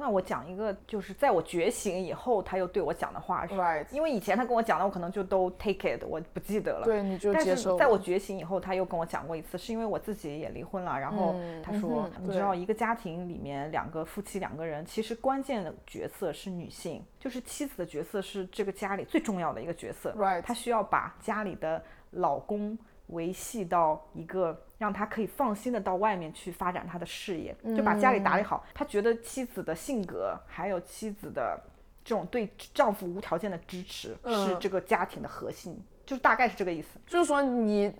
[0.00, 6.84] 那我讲一个，就是在我觉醒以后，他又对我讲的话是，Right，因为以前他跟我讲的，我可能就都 take it，我不记得了。
[6.84, 7.76] 对，你就但是。
[7.76, 10.98] 在我觉醒以后，他又跟我讲过一次，是因为我自己也离婚了。
[10.98, 20.12] 然后嗯他说，嗯你知道，一个家庭里面两个夫妻两个人，其实关键的角色是女性，就是妻子的角色是这个家里最重要的一个角色。
[20.12, 22.78] Right 她需要把家里的老公
[23.08, 28.66] 维系到一个让他可以放心的到外面去发展他的事业，就把家里打理好。
[28.74, 31.56] 他觉得妻子的性格，还有妻子的
[32.02, 36.98] 这种对丈夫无条件的支持，是嗯这个家庭的核心，就是大概是这个意思。
[37.06, 37.94] 就是说你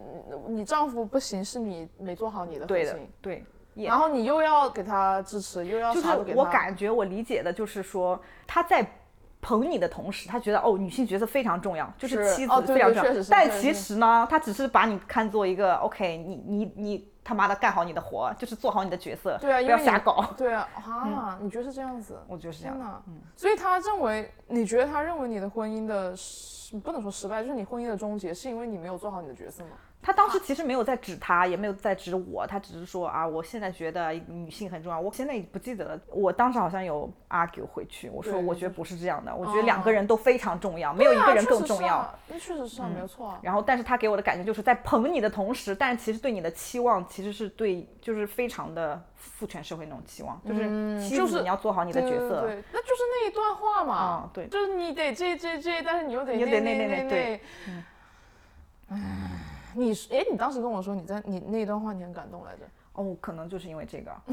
[0.48, 3.44] 你丈夫不行，是你没做好你的核对的心，，对。
[3.74, 6.38] 也然后你又要给他支持，又要就是啥都给他。
[6.38, 8.84] 我感觉我理解的就是说，他在
[9.42, 13.24] 捧你的同时，他觉得哦，女性角色非常重要，就是是妻子非常重要。
[13.28, 20.24] 但其实呢，他只是把你看作一个 OK，你你你他妈的干好你的活，就是做好你的角色，对啊，不要瞎搞。
[20.36, 22.16] 对啊，啊，你觉得是这样子？
[22.28, 22.78] 我觉得是这样。
[22.78, 23.02] 的。
[23.08, 23.20] 嗯！
[23.36, 29.70] 所以他认为，你觉得他认为你的婚姻的失不能说失败，就是你婚姻的终结，是因为你没有做好你的角色吗？
[30.02, 34.98] 他当时其实没有在指他，也没有在指我，他只是说啊，我现在觉得女性很重要。
[34.98, 41.98] 我现在也不记得了，我当时好像有 argue 回去，我说我觉得不是这样的，我觉哦得两个人都非常重要，没有一个人更重要。
[41.98, 42.18] 啊。
[42.26, 43.38] 那确实是啊，没有错啊。
[43.42, 52.40] 然后，但是他给我的感觉就是在捧你的同时，但是其实对你的期望其实是对，就是非常的父权社会那种期望，就是妻就是子你要做好你的角色。
[52.40, 53.94] 对对对，那就是那一段话嘛。
[53.94, 57.40] 啊对就是你得这这这，但是你又得你又得那那那那对。
[59.72, 62.60] 唉，你哎，你当时跟我说你在你那段话你很感动来着。
[62.94, 64.12] 哦，可能就是因为这个。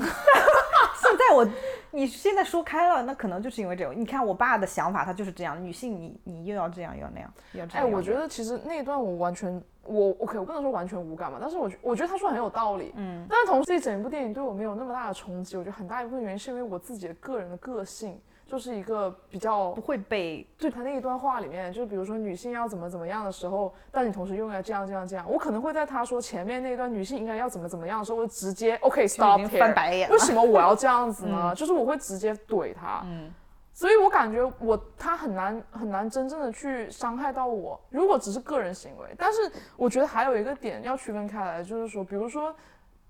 [1.02, 1.48] 现在我，
[1.92, 3.94] 你现在说开了，那可能就是因为这个。
[3.94, 7.88] 你看我爸的想法，他就是这样，女性你你又要这样又要那样，要这样。
[7.88, 18.20] 哎，我觉得其实那一段我完全，我 OK，我不能说完全无感吧，但是我觉我觉得他说得很有道理，嗯，但是同时这整部电影对我没有那么大的冲击，我觉得很大一部分原因是因为我自己的个人的个性
[18.50, 30.18] 就是一个比较不会被对他那一段话里面，就是比如说女性要怎么怎么样的时候，但你同时又应该这样这样这样，我可能会在他说前面那一段女性应该要怎么怎么样的时候，我就直接 OK stop 经 here 翻白眼为。
[30.18, 31.54] 什么我要这样子呢？
[31.56, 33.32] 就是我会直接怼他，嗯
[33.72, 37.80] 所以我感觉我他很难很难真正的去伤害到我。
[37.90, 39.40] 如果只是个人行为，但是
[39.78, 42.54] 我觉得还有一个点要区分开来，就是说，比如说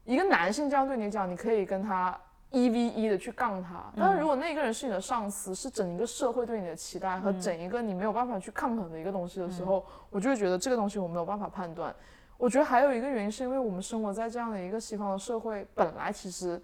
[0.04, 2.15] 一个男性这样对你讲，你可以跟他
[2.51, 11.95] 一 v 一的去杠他，但是如果那个人是你的上司，是整一个社会对你的期待和整一个你没有办法去抗衡的一个东西的时候，我就会觉得这个东西我没有办法判断。
[12.38, 16.59] 我觉得还有一个原因是因为我们生活在这样的一个西方的社会，本来其实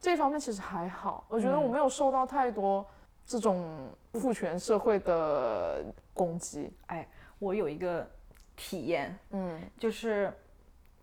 [0.00, 2.84] 这方面其实还好，我觉得我没有受到太多
[3.24, 6.70] 这种父权社会的攻击。
[6.86, 8.06] 哎，我有一个
[8.56, 9.58] 体验，嗯。
[9.78, 10.32] 就是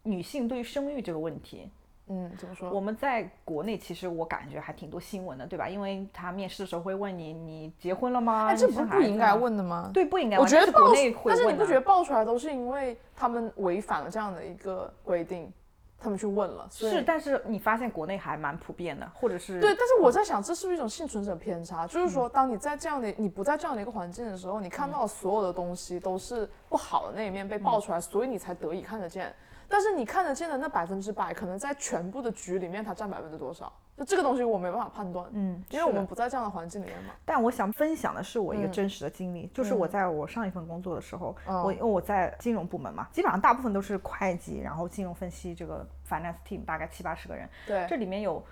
[0.03, 1.71] 女性对于生育这个问题，
[2.09, 2.69] 嗯，怎么说？
[2.71, 5.67] 我们在国内其实我感觉还挺多新闻的，对吧？
[5.67, 8.47] 因为他面试的时候会问你，你结婚了吗？
[8.47, 9.35] 哎，这不是不应该？
[9.35, 9.91] 问的吗？
[9.93, 15.51] 对，不应该我觉得国内会但是你不觉得爆出来都是因为他们违反了这样的一个规定，
[15.99, 21.85] 他们去问了，是，但是你发现国内还蛮普遍的，或者是对，但是我在想，这是不是一种幸存者偏差？
[21.85, 29.35] 就是嗯说，当你在这样的你不在这样的一个环境的时候，你看到所有的东西都是不好的那一面被嗯爆出来，所以你才得以看得见。
[29.69, 33.71] 但是你看得见的那百分之百，可能在全部的局里面，它占百分之多少？
[33.97, 37.13] 就这个东西我没办法判断，嗯，因为我们不在这样的环境里面嘛。
[37.25, 38.71] 但我想分享的是我一个嗯。
[38.71, 41.63] 真实的经历，就是我在我上一份工作的时候，嗯。
[41.63, 48.43] 我因为我在金融部门嘛，基本上大部分都是会计，然后金融分析这个 finance team 大概七八十个人，对，这里面有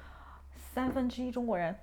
[0.74, 1.76] 三分之一中国人，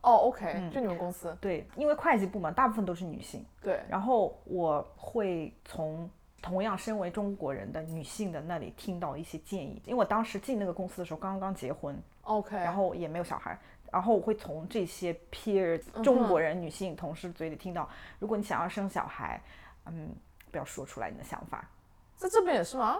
[0.00, 6.08] 哦，OK，、嗯就你们公司，对，因为会计部门大部分都是女性，对，然后我会从
[6.40, 13.58] 同样身为中国人的女性的那里听到一些建议，因为我当时进那个公司的时候刚刚结婚，OK，然后也没有小孩，
[13.90, 19.40] 然后我会从这些 peers 中国人女性同事嘴里听到，如果你想要生小孩，
[19.86, 20.14] 嗯，
[20.50, 21.68] 不要说出来你的想法。
[22.16, 22.98] 在这边也是吗？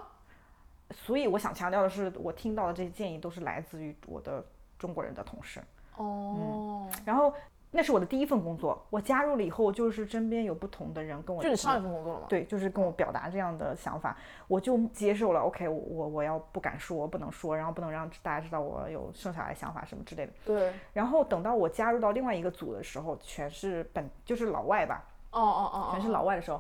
[0.90, 4.44] 所以我想强调的是，我听到的这些建议都是来自于我的
[4.78, 5.62] 中国人的同事。
[5.96, 7.34] 哦，然后
[7.70, 12.26] 那是我的第一份工作，我加入了以后，就是身边有不同的人跟我就你上一份工作了吗？
[12.28, 15.40] 对，就是跟我表达这样的想法，我就接受了。
[15.40, 20.32] OK，我我我要不敢说，不能说，然后不能让大家知道我有剩下来想法什么之类的。
[20.46, 26.58] 对，然后等到我加入到另外一个组的时候，全是本就是老外吧，哦哦哦，全是哦老外的时候，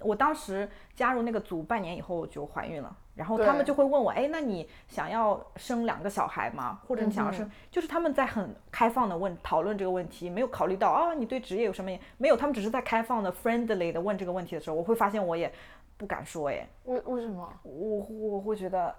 [0.00, 6.80] 我当时加入那个组半年以后就怀孕了，然后他们就会问我，哎，那你想要生两个小孩吗？
[6.86, 15.52] 或者你想要生，就是他们在很开放的问讨论这个问题，没有考虑到啊你对职业有什么没有，他们只是在开放的 friendly 的问这个问题的时候，我会发现我也
[15.96, 17.52] 不敢说，哎，为为什么？
[17.64, 18.94] 我我会觉得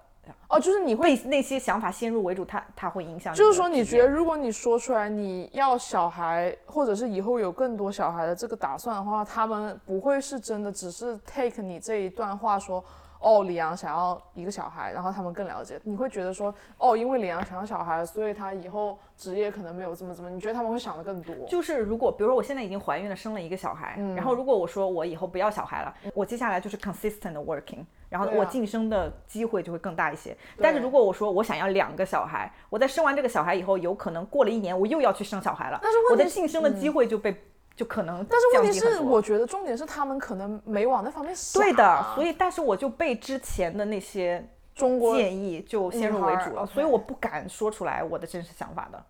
[0.48, 12.84] 哦，就是你会被那些想法先入为主，它它会影响，就是说，你觉得如果你说出来你要小孩，或者是以后有更多小孩的这个打算的话，他们不会是真的只是 take 你这一段话说，
[13.18, 15.80] 哦，李阳想要一个小孩，然后他们更了解。
[15.84, 20.28] 你会觉得说，哦，因为李阳想要小孩，所以他以后职业可能没有这么这么。
[20.28, 21.34] 你觉得他们会想的更多？
[21.48, 30.36] 就是如果，比如说我现在已经怀孕了，生了一个小孩，嗯然后如果我说我以后不要小孩了，我接下来就是 consistent working，然后我晋升的机会就会更大一些。
[30.60, 37.34] 但是如果我说我想要两个小孩，我在生完这个小孩以后，有可能过了一年我又要去生小孩了，但是我的问题是晋升的机会就被、
[37.74, 41.64] 就可能但是问题是，我觉得重点是他们可能没往那方面想、啊。
[41.64, 49.02] 对的，所以但是我就被之前的那些中国建议就先入为主了，所以我不敢说出来我的真实想法的。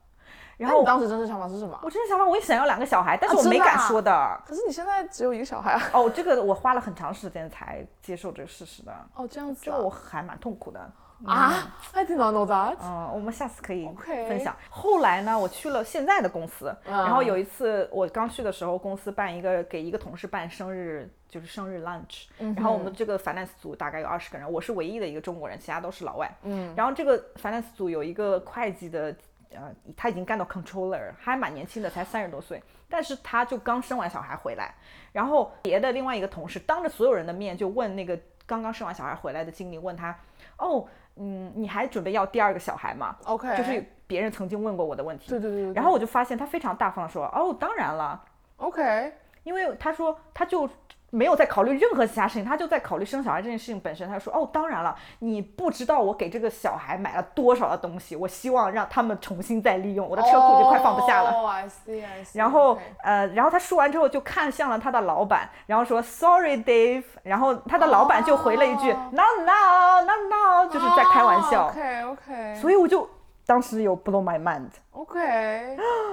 [0.58, 1.78] 然后当时真实想法是什么？
[1.82, 4.42] 我真实想法，我也想要两个小孩，但是啊我没敢真的啊说的。
[4.46, 5.82] 可是你现在只有一个小孩啊。
[5.92, 9.78] 哦，这个我花了很长时间才接受这个事实的，哦，这样子、这啊。
[9.78, 10.80] 个我还蛮痛苦的。
[11.24, 12.74] 啊，I did not know that。
[12.82, 14.56] 嗯，我们下次可以分享。
[14.68, 26.28] 后来呢，我去了现在的公司，然后嗯有一次我刚去的时候，公司办一个给一个同事办生日，就是生日 lunch，、然嗯后我们这个 finance 组大概有二十个人，我是唯一的一个中国人，其他都是老外。
[26.42, 29.14] 嗯，然后这个 finance 组有一个会计的。
[29.54, 34.74] 呃，他已经干到 controller，还蛮年轻的，才三十多岁，但是他就刚生完小孩回来，
[35.12, 40.18] 然后别的另外一个同事当着所有人的面就问那个刚刚生完小孩回来的经理，问他，
[40.58, 40.86] 哦，
[41.16, 45.28] 嗯，你还准备要第二个小孩吗？OK，就是别人曾经问过我的问题。
[45.28, 45.72] 对对对对。
[45.74, 48.22] 然后我就发现他非常大方的说，哦，当然了
[48.56, 49.12] ，OK，
[49.44, 50.68] 因为他说他就
[51.14, 54.08] 没有在考虑任何其他事情，他就在考虑生小孩这件事情本身。
[54.08, 60.08] 他说：“哦，当然了，你不知道我给这个小孩买了多少的东西，我希望让他们重新再利用。
[60.08, 61.30] 我的车库就快放不下了。
[61.30, 62.38] 哦，I see, I see。
[62.38, 67.04] 然后呃，然后他说完之后就看向了他的老板，然后说 Sorry, Dave。
[67.22, 71.68] 然后他的老板就回了一句、哦 Not now, not now，就是在开玩笑。
[71.68, 72.54] OK OK。
[72.56, 73.08] 所以我就
[73.44, 75.20] 当时有 blow my mind，OK，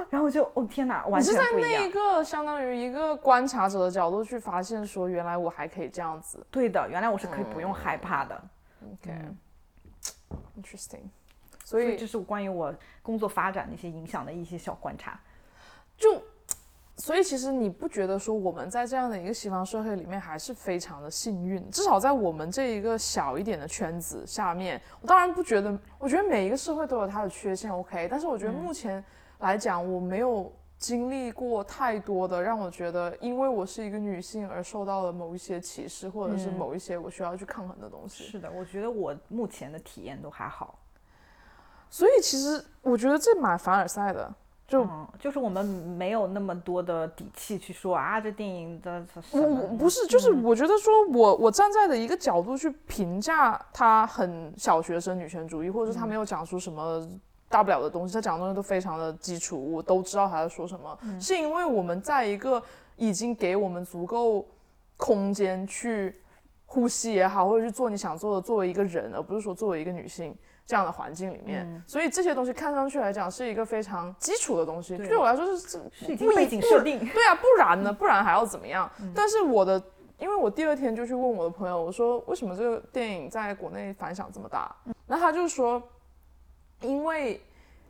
[0.10, 1.92] 然后我就哦天哪，完全不一样是在那一。
[1.92, 6.46] 个相当于一个观察者的角度去发现，说原来我还可以这样子。
[6.50, 8.44] 对的，原来我是可以不用害怕的。
[8.94, 11.04] OK，interesting、
[11.64, 15.18] 所所以以这是关于我工作发展的一些影响的一些小观察。
[15.98, 16.22] 就，
[17.00, 21.68] 所以其实你不觉得说我们在这样的一个西方社会里面还是非常的幸运？
[21.72, 28.06] 至少在我们这一个小一点的圈子下面，我当然不觉得，我觉得每一个社会都有它的缺陷，OK。
[28.12, 29.02] 但是我觉得目前
[29.40, 38.26] 来讲，我没有经历过太多的让我觉得，因为我是一个女性而受到了某一些歧视，或者是嗯某一些我需要去抗衡的东西。
[38.26, 40.78] 是的，我觉得我目前的体验都还好。
[41.90, 44.30] 所以其实我觉得这蛮凡尔赛的。
[44.70, 57.04] 就嗯，就是我们没有那么多的底气去说啊，这电影的什我我不是，就是我觉得说我我站在的一个角度去评价他很小学生女权主义，或者是他没有讲出什么
[57.50, 62.62] 大不了的东西，他讲的东西都非常的基础，我都知道他在说什么，是因为我们在一个
[62.96, 64.46] 已经给我们足够
[64.98, 66.16] 空间去
[66.68, 70.36] 呼吸也好，或者去做你想做的，作为一个人，而不是说作为一个女性。
[70.70, 75.80] 这样的环境里面，所以这些东西看上去来讲是一个非常基础的东西，对对我来说是
[76.36, 77.00] 背景设定。
[77.12, 77.92] 对啊，不然呢？
[77.92, 78.88] 不然还要怎么样？
[79.16, 79.82] 但是我的，
[80.20, 84.76] 因为我第二天就去问我的朋友，我说为什么这个电影在国内反响这么大？
[85.08, 85.82] 那他就说，
[86.82, 87.42] 因为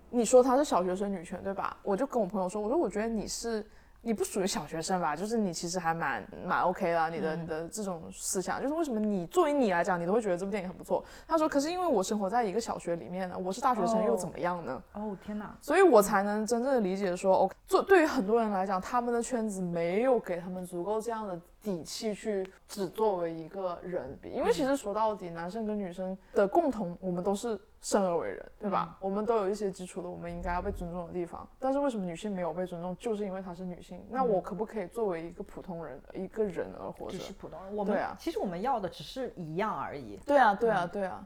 [0.10, 1.76] 你说她是小学生女权，对吧？
[1.84, 3.70] 我就跟我朋友说，我说我觉得你是。
[4.02, 5.16] 你不属于小学生吧？
[5.16, 11.04] 就是你其实还蛮蛮 OK 的，你的你的这种思想，就是为什么你作为你来讲，你都会觉得这部电影很不错？
[11.28, 14.82] 他说，可是因为我生活在一个小学里面呢，我是大学生又怎么样呢？
[14.94, 28.98] 哦天哪，所以我才能真正的理解说，OK，做对于很多人来讲，他们的圈子没有给他们足够这样的底气去只作为一个人比，因为其实说到底，男生跟女生的共同，我们都是生而为人，对吧？
[29.00, 31.48] 我们都有一些基础的，我们应该要被尊重的地方。
[31.60, 34.06] 但是为什么女性没有被尊重，就是因为她是女性。
[34.10, 37.24] 那我可不可以作为一个普通人，一个人而活着只？
[37.24, 37.76] 是普通人。
[37.76, 40.18] 我们、对啊其实我们要的只是一样而已。
[40.26, 41.24] 对啊，对啊，对啊。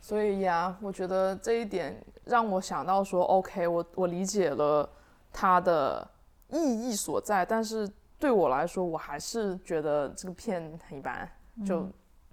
[0.00, 4.88] 所以呀，我觉得这一点让我想到说，OK，我我理解了
[5.32, 6.08] 它的
[6.48, 7.88] 意义所在，但是
[8.18, 11.28] 对我来说，我还是觉得这个片很一般。
[11.66, 11.86] 就、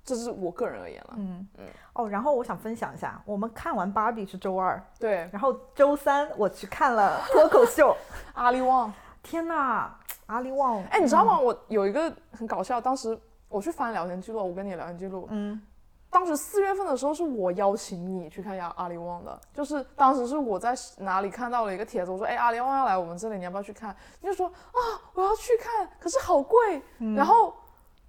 [0.10, 1.14] 这是我个人而言了。
[1.18, 7.96] 嗯嗯哦，然后我想分享一下，我们看完芭比是周二，对，然后周三我去看了脱口秀。
[8.34, 8.92] 阿里旺，
[9.22, 9.92] 天呐，
[10.26, 11.38] 阿里旺，哎，你知道吗？
[11.40, 15.62] 我有一个很搞笑，当时我去翻聊天记录，我跟你的聊天记录，嗯，
[16.10, 23.96] 当时四月份的时候是我邀请你去看阿阿里旺的，就是当时是我在哪里看到了一个帖子，我说哎阿里旺要来我们这里，你要不要去看？
[24.22, 24.80] 你就说啊
[25.14, 26.82] 我要去看，可是好贵，
[27.16, 27.54] 然后。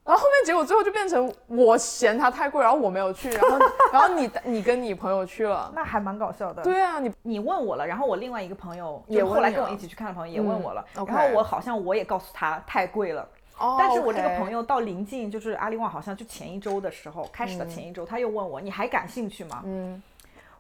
[0.05, 3.59] 然后后面结果最后就变成我嫌它太贵，然后我没有去，然后
[3.93, 6.63] 然后你你跟你朋友去了，那还蛮搞笑的。
[6.63, 13.29] 对啊，你你问我了，然后我另外一个朋友，也就后来跟我一起去看的朋友也问我了，嗯然后我好像我也告诉他太贵了，
[13.59, 19.63] 哦但是我这个朋友友到临近就是阿里旺，好像就前一周的时候开始的前一周，他又问我你还感兴趣吗？
[19.65, 20.03] 嗯。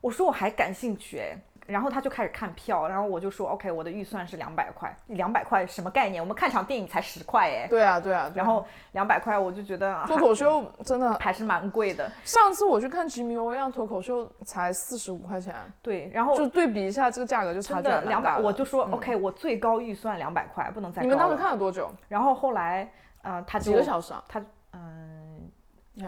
[0.00, 1.36] 我说我还感兴趣哎，
[1.70, 6.22] 然后他就开始看票，然后我就说 OK，我的预算是两百块，两百块什么概念？
[6.22, 18.38] 我们看场电影才十块哎，对啊对啊，对啊然后两百块我就觉得 脱口秀真的，还是蛮贵的，上次我去看吉米欧样脱口秀才四十五块钱，对，然后就对比一下这个价格就差真距还的两百。
[18.38, 21.40] 我就说嗯 OK，我最高预算两百块，不能再你们当时。
[21.40, 21.90] 看了多久？
[22.06, 22.86] 然后后来
[23.22, 24.22] 呃，他几个小时啊？
[24.28, 24.38] 他
[24.74, 25.29] 嗯，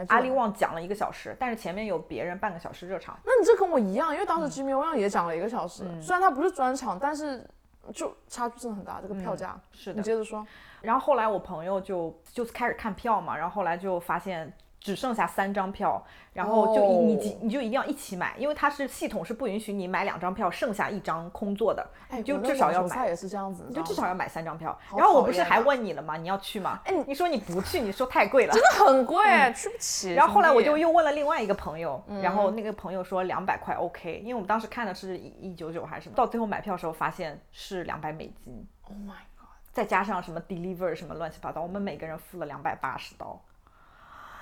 [0.09, 0.31] 阿力？
[0.31, 3.19] 旺讲了一个小时，但是前面有别人半个小时热场。
[3.25, 7.47] 那你这跟我一样，因为当时吉米欧样也讲了一个小时，嗯虽然他不是专场，但是
[7.93, 9.59] 就差距真的很大，这个票价。
[9.73, 10.47] 是的，你接着说。
[10.81, 14.53] 然后后来我朋友就就开始看票嘛，然后后来就发现
[14.83, 22.89] 只剩下三张票，然后就一、你你就一定要一起买，因为它是系统是不允许你买两张票，剩下一张空座的，哎，你就至少要买。
[22.89, 26.17] 网球赛也是这样子，你就至少要买三张票，然后我不是还问你了吗？
[26.17, 26.81] 你要去吗？
[26.85, 28.53] 哎，你说你不去，你说太贵了。
[28.53, 29.25] 真的很贵，
[29.55, 30.15] 去不起。
[30.15, 43.41] 嗯然后后来我就又问了另外一个朋友，然嗯后那个朋友说两百块 OK，因为我们当时看的是一一九九还是什么，到最后买票的时候发现是两百美金，，Oh my god，再加上什么 deliver 什么乱七八糟，我们每个人付了两百八十刀。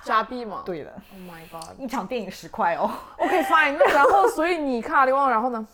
[0.03, 0.63] 加币嘛。
[0.65, 1.79] 对的，，Oh my god。
[1.79, 2.91] 一场电影十块哦。
[3.17, 5.67] OK fine，那然后所以你看阿里旺，然后呢？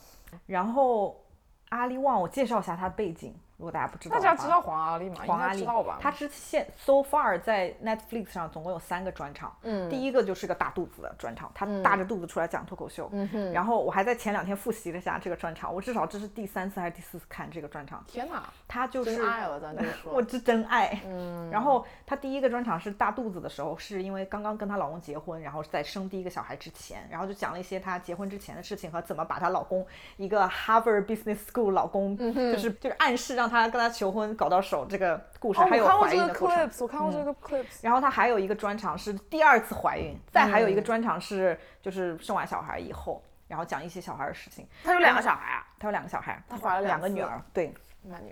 [0.45, 1.23] 然后
[1.69, 3.33] 阿里旺，我介绍一下他的背景。
[3.57, 5.15] 如果大家不知道大家知道黄阿丽吗？
[5.25, 5.97] 黄阿丽知道吧？
[5.99, 20.13] 她之前 so far 在 Netflix 上总共有三个专场，嗯，第一个就是个大肚子的专场，她大着肚子出来讲脱口秀，嗯哼，然后我还在前两天复习了一下这个专场，我至少这是第三次还是第四次看这个专场，天哪，她就是真爱了，咱就说。
[20.13, 21.01] 我是真爱。
[21.05, 29.83] 嗯，然后她第一个专场是大肚子的时候，是因为刚刚跟她老公结婚，然后在生第一个小孩之前，然后就讲了一些她结婚之前的事情和怎么把她老公
[30.17, 36.57] 一个 Harvard Business School 老公，就是就是暗示让她跟他求婚搞到手这个故事，哦，还有怀我看过这个孕的过程。
[36.57, 37.79] clips，我看过这个 clips。
[37.81, 44.67] 然后他还有一个专场是第二次怀孕，再还有一个专场是就是生完小孩以后，然后讲一些小孩的事情。
[44.83, 47.73] 她有两个小孩啊，她有两个小孩，她怀了两两个女儿，对。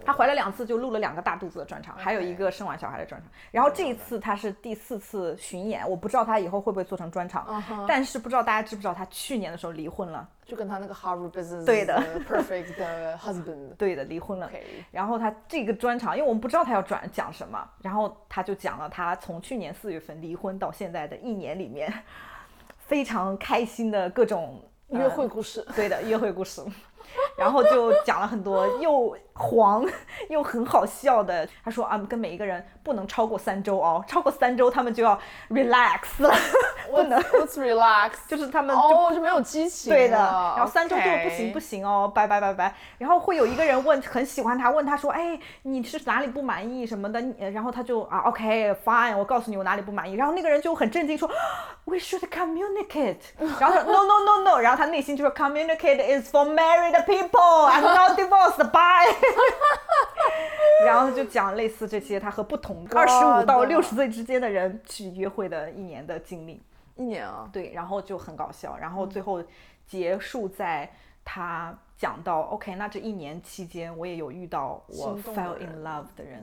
[0.05, 3.29] 她怀了两次，就录了两个大肚子的专场，还有一个生完小孩的专场。
[3.51, 13.75] 然后这一次她是第四次巡演，我不知道她以后会不会做成专场，嗯但是不知道大家知不知道她去年的时候离婚了，就跟她那个 Harvard Business 对的 Perfect 的 husband。
[13.75, 14.49] 对的，离婚了。
[14.91, 21.91] 然后她这个专场，因为我们不知道她要转讲什么，然后她就讲了她从去年四月份离婚到现在的一年里面，
[22.79, 25.65] 非常开心的各种呃约会故事。
[25.75, 26.61] 对的，约会故事。
[27.37, 29.85] 然后就讲了很多又黄
[30.29, 31.47] 又 很好笑的。
[31.63, 35.19] 他说啊，跟每一个人不能超过三周哦，超过三周他们就要
[35.49, 36.33] relax 了，
[36.89, 39.93] 不能 relax， 就是他们就哦，就没有激情。
[39.93, 42.73] 对的，然后三周就不行不行哦，拜拜拜拜。
[42.97, 47.21] 然后会有一个人问，很喜欢他，问他说，哎，你是哪里不满意什么的？
[47.51, 50.15] 然后他就啊，OK fine，我告诉你我哪里不满意。
[50.15, 51.29] 然后那个人就很震惊说
[51.85, 53.17] ，We should communicate。
[53.59, 58.71] 然后他说 No no no no，然后他内心就说 Communicate is for married people and not divorced.
[60.85, 66.61] 然后就讲类似这些他和不同二十五到六十岁之间的人去约会的一年的经历。
[66.95, 69.43] 一年啊，对，然后就很搞笑，然后最后
[69.85, 70.89] 结束在
[71.25, 76.41] 他讲到 OK，那这一年期间我也有遇到我 fell in love 的人，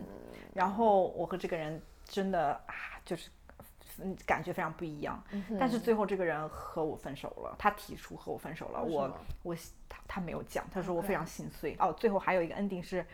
[0.53, 3.31] 然后我和这个人真的啊，就是
[4.01, 5.23] 嗯感觉非常不一样，
[5.59, 9.11] 但是最后这个人和我分手了，他提出和我分手了，我
[9.43, 9.55] 我
[9.89, 11.77] 他他没有讲，他说我非常心碎。
[11.79, 13.05] 哦，最后还有一个 ending 是。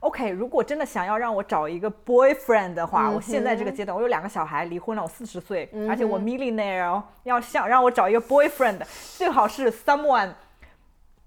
[0.00, 8.80] OK，如果真的想要让我找一个 boyfriend 的话，我现在这个阶段，我有两个小孩，离婚了，我四十岁，而且我 millionaire，哦要想让我找一个 boyfriend，
[9.16, 10.32] 最好是 someone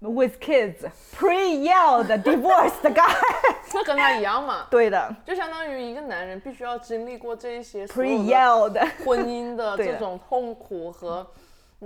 [0.02, 3.14] with kids pre-yelled divorced guy。
[3.74, 8.86] 那跟他一样嘛， 对的就相当于一个男人必须要经历过这一些所有的，pre-Yale 的。
[9.04, 11.26] 婚姻的 这种痛苦和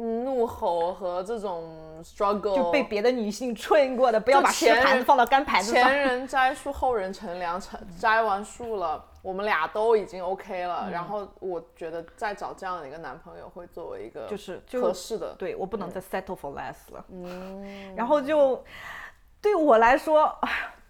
[0.02, 1.64] 怒吼和这种
[2.02, 5.82] struggle，就被别的女性吹过的，不要把石前人盘子放到干盘子上。
[5.82, 10.90] 前人栽树，后人乘凉，成摘完树了，我们俩都已经 OK 嗯了。
[10.90, 15.34] 然后我觉得再找这样的一个男朋友，会作为一个就是合适的。
[15.38, 17.04] 对我不能再 settle for less 了。
[17.08, 18.62] 嗯，然后就
[19.40, 20.30] 对我来说，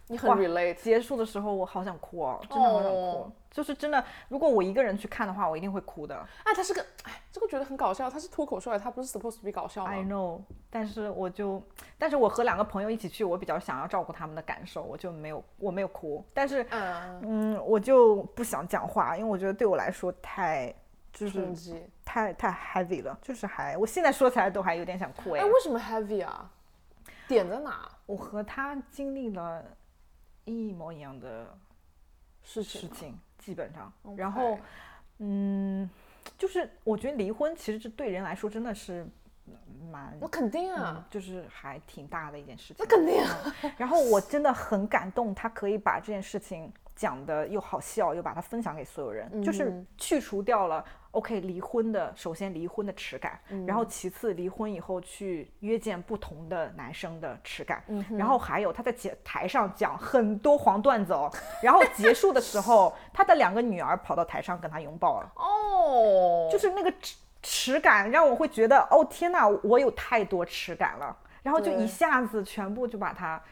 [0.09, 2.99] 你很 relate，结束的时候我好想哭哦，真的好想哭。
[2.99, 6.15] 哦就是真的，如果我一个人去看的话，我一定会哭的。
[6.45, 8.11] 哎，他是个，哎，这个觉得很搞笑。
[8.11, 11.63] 他是脱口秀，他不是 supposed to be 搞笑 I？know，但是我就，
[11.97, 20.75] 但是我和两个朋友一起去，我比较想要照顾他们的感受，我就没有，我没有哭，但是，嗯，嗯，我就不想讲话，因为我觉得对我来说太，
[21.11, 21.91] 就是。
[22.09, 25.45] 太太 heavy 了，就是还，我现在说起来都还有点想哭哎哎，。
[25.45, 26.49] 为什么 heavy 啊？
[27.27, 27.91] 点在哪？
[28.07, 29.63] 我和他经历了
[30.45, 31.59] 一模一样的
[32.45, 34.59] 事情事情，基本上然后，
[35.19, 35.89] 嗯，
[36.37, 39.07] 就是我觉得离婚其实这对人来说真的是
[39.89, 42.77] 蛮我肯定嗯啊，，就是还挺大的一件事情。
[42.81, 43.55] 那肯定啊。
[43.63, 50.85] 嗯然后我真的很感动，他可以把这件事情讲的又好笑，又把它分享给所有人，就是去除掉了
[51.17, 57.83] OK 离婚的首先离婚的耻感，然后其次离婚以后去约见不同的男生的耻感，
[58.19, 61.33] 然后还有他在节台上讲很多黄段子哦，
[61.65, 65.33] 然后结束的时候，他的两个女儿跑到台上跟他拥抱了。
[65.37, 73.43] 哦，就是那个耻耻感让我会觉得，哦天哪，我有太多耻感了，然后就一下子全部就把它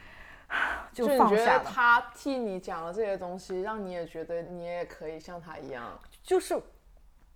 [0.93, 5.99] 就就你觉得放下了，他替你讲了这些东西，让你也觉得你也可以像他一样。
[6.23, 6.61] 就是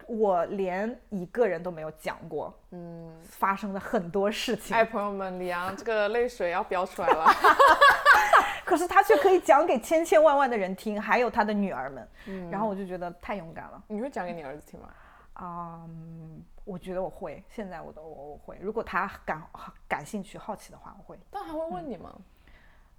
[0.06, 7.26] 我连一个人都没有讲过，嗯，发生的很多事情，哎，朋友们，李阳这个泪水要飙出来了。
[8.64, 13.82] 可是他却可以讲给千千万万的人听，还有他的女儿们，嗯然后我就觉得太勇敢了。
[13.88, 14.88] 你会讲给你儿子听吗？
[15.34, 19.42] 啊、嗯，我觉得我会，现在我都我我会，如果他感
[19.88, 21.18] 感兴趣、好奇的话，我会。
[21.30, 22.14] 但还会问你吗？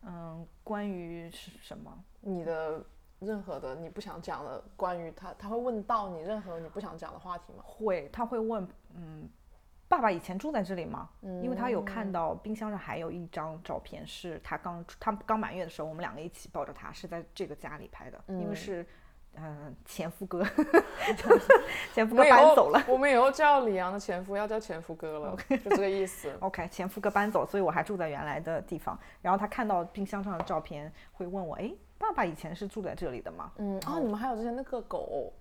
[0.03, 1.91] 嗯，关于是什么？
[2.21, 2.81] 你的
[3.19, 7.63] 任何的你不想讲的，关于他，他会问到你任何你不想讲的话题吗？
[7.63, 9.29] 会，他会问，嗯，
[9.87, 11.09] 爸爸以前住在这里吗？
[11.21, 18.85] 嗯因为他有看到冰箱上还有一张照片，是他刚他刚满月的时候，我们两个一起抱着他，是在这个家里拍的，因为是。
[19.35, 20.43] 嗯，前夫哥，
[21.93, 22.83] 前夫哥搬走了。
[22.87, 26.35] 我们以后叫李阳的前夫要叫前夫哥了，就这个意思。
[26.41, 28.99] OK，前夫哥搬走，所以我还住在原来的地方。
[29.21, 35.31] 然后他看到冰箱上的照片，会问我：“哎，爸爸以前是住在这里的吗？”嗯，哦，你们还有之前那个狗。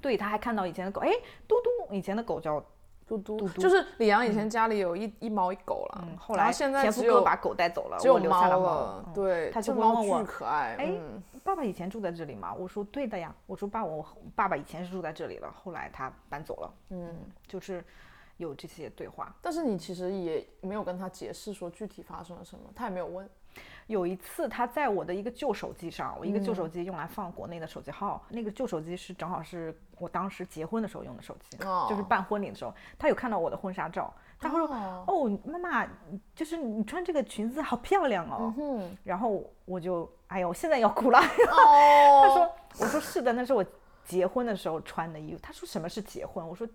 [0.00, 1.10] 对，他还看到以前的狗，哎，
[1.48, 2.62] 嘟嘟，以前的狗叫。
[3.04, 9.04] 嘟嘟，就是李阳以前家里有一一猫一狗了，后来现在前夫哥把狗带走了，只有猫了。
[9.12, 10.76] 对，他就问我巨可爱。
[10.78, 10.94] 哎，
[11.44, 12.54] 爸爸以前住在这里吗？
[12.54, 13.34] 我说对的呀。
[13.44, 16.74] 我说爸，我爸爸以前是住在这里的，后来他搬走了。
[16.90, 17.14] 嗯，
[17.46, 17.84] 就是
[18.38, 19.34] 有这些对话。
[19.42, 23.28] 但是你其实也没有跟他解释说具体发生了什么，他也没有问。
[23.92, 31.56] 有一次，他在我的一个旧手机上，我一个旧手机用来放国内的手机号，那个旧手机是正好是我当时结婚的时候用的手机，
[31.88, 34.66] 就是办婚礼的时候，他有看到我的婚纱照，他说
[35.06, 35.86] ：“哦，妈妈，
[36.34, 38.52] 就是你穿这个裙子好漂亮哦。”
[39.04, 41.20] 然后我就，哎呦，我现在要哭了。
[41.20, 43.64] 他说：“我说是的，那是我
[44.04, 46.66] 结婚的时候穿的衣服。”他说：“什么是结婚？”我说。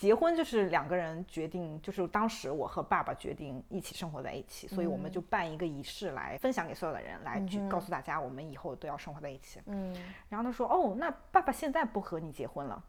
[0.00, 9.60] 结婚就是两个人决定，就是当时我和爸爸决定一起生活在一起，所以我们就办一个仪式来分享给所有的人，来去告诉大家我们以后都要生活在一起。
[9.66, 9.94] 嗯，
[10.30, 12.82] 然后他说：“哦，那爸爸现在不和你结婚了？”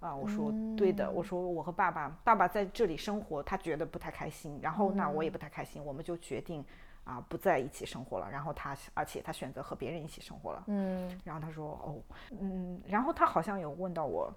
[0.00, 6.64] 啊，我说：“对的，我说我和爸爸，爸爸在这里生活，他觉得不太开心，然后那我也不太开心，我们就决定
[7.04, 8.30] 啊不在一起生活了。
[8.30, 10.64] 然后他，而且他选择和别人一起生活了。
[10.68, 12.00] 嗯，然后他说：哦，
[12.40, 14.32] 嗯，然后他好像有问到我，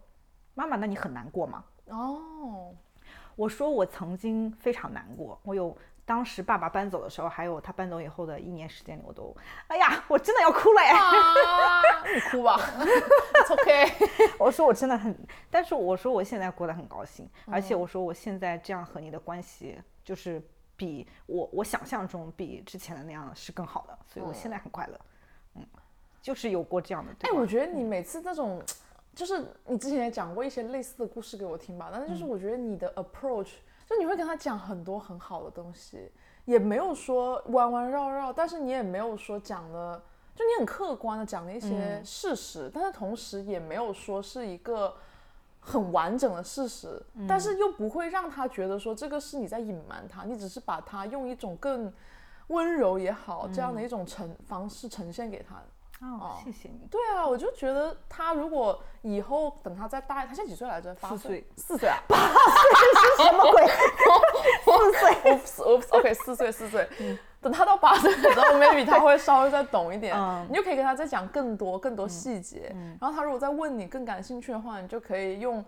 [0.53, 2.73] 妈妈，那你很难过吗？”哦，
[3.35, 5.75] 我说我曾经非常难过，我有
[6.05, 9.35] 当时爸爸搬走的时候，还有他搬走以后的一年时间里，我都，
[9.67, 10.93] 哎呀，我真的要哭了哎！
[12.15, 12.59] 你哭吧
[13.49, 13.91] ，OK。
[14.39, 15.15] 我说我真的很，
[15.51, 20.41] 但是我说我现在过得很高兴，而且我说我现在这样和你的关系，就是
[20.75, 24.99] 比我我想象中比之前的那样是更好的，所以我现在很快乐。
[25.55, 25.65] 嗯，
[26.21, 27.11] 就是有过这样的。
[27.21, 28.61] 哎，我觉得你每次这种。
[29.19, 33.55] 就是你之前也讲过一些类似的故事给我听吧，但是就是我觉得你的 approach，
[33.85, 36.09] 就你会跟他讲很多很好的东西，
[36.45, 40.01] 也没有说弯弯绕绕，但是你也没有说讲的，
[40.33, 44.95] 就你很客观的讲了一些事实，但是同时也没有说是一个
[45.59, 51.93] 很完整的事实，但是又不会让他觉得说这个是你在隐瞒他，你只是把他用一种更
[52.47, 55.61] 温柔也好这样的一种呈方式呈现给他。
[56.01, 56.87] 哦，谢谢你。
[56.89, 60.93] 对啊，我就觉得他如果以后等他再大，他现在几岁来着？
[60.95, 61.97] 八岁，四岁啊？
[62.07, 63.67] 八岁是什么鬼？
[64.63, 66.87] 四岁？Oops，Oops，OK，四岁，四岁。
[67.41, 70.15] 等他到八岁的时候， maybe 他会稍微再懂一点，
[70.49, 72.75] 你就可以跟他再讲更多更多细节。
[72.99, 75.63] 然后他如果再问你更感兴趣的话，你就可以用。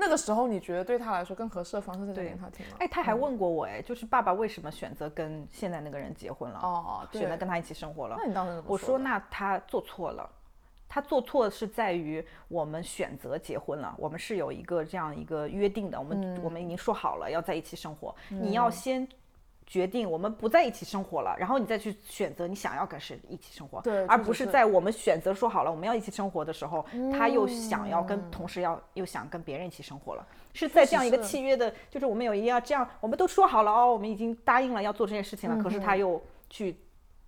[0.00, 2.76] 那个时候你觉得对他来说更合适的方式是讲给他听吗？
[2.78, 6.58] 哎，他还问过我，哎，就是爸爸为什么选择跟现在那个人结婚了？
[6.62, 8.16] 哦，选择跟他一起生活了。
[8.18, 10.30] 那你当时我说，那他做错了，
[10.88, 19.06] 他做错是在于我们选择结婚了，我们是有一个这样一个约定的，我们我们已经说好了要在一起生活，你要先。
[19.68, 36.74] 决定我们不在一起生活了，然后你再去选择你想要跟谁一起生活，对，而不是在我们选择说好了我们要一起生活的时候，他又想要跟同时要又想跟别人一起生活了，是在这样一个契约的，就是我们有一定要这样，我们都说好了哦，我们已经答应了要做这件事情了，可是他又去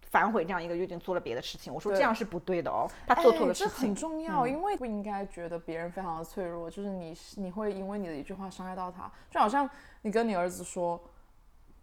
[0.00, 4.22] 反悔这样一个约定，做了别的事情，我说这样是不对的哦，他做错了事情，这很重。
[4.22, 9.68] 要，因为不应该觉得别人非常的脆弱，就是你你会因为你的一句话伤害到他，就好像
[10.00, 10.98] 你跟你儿子说。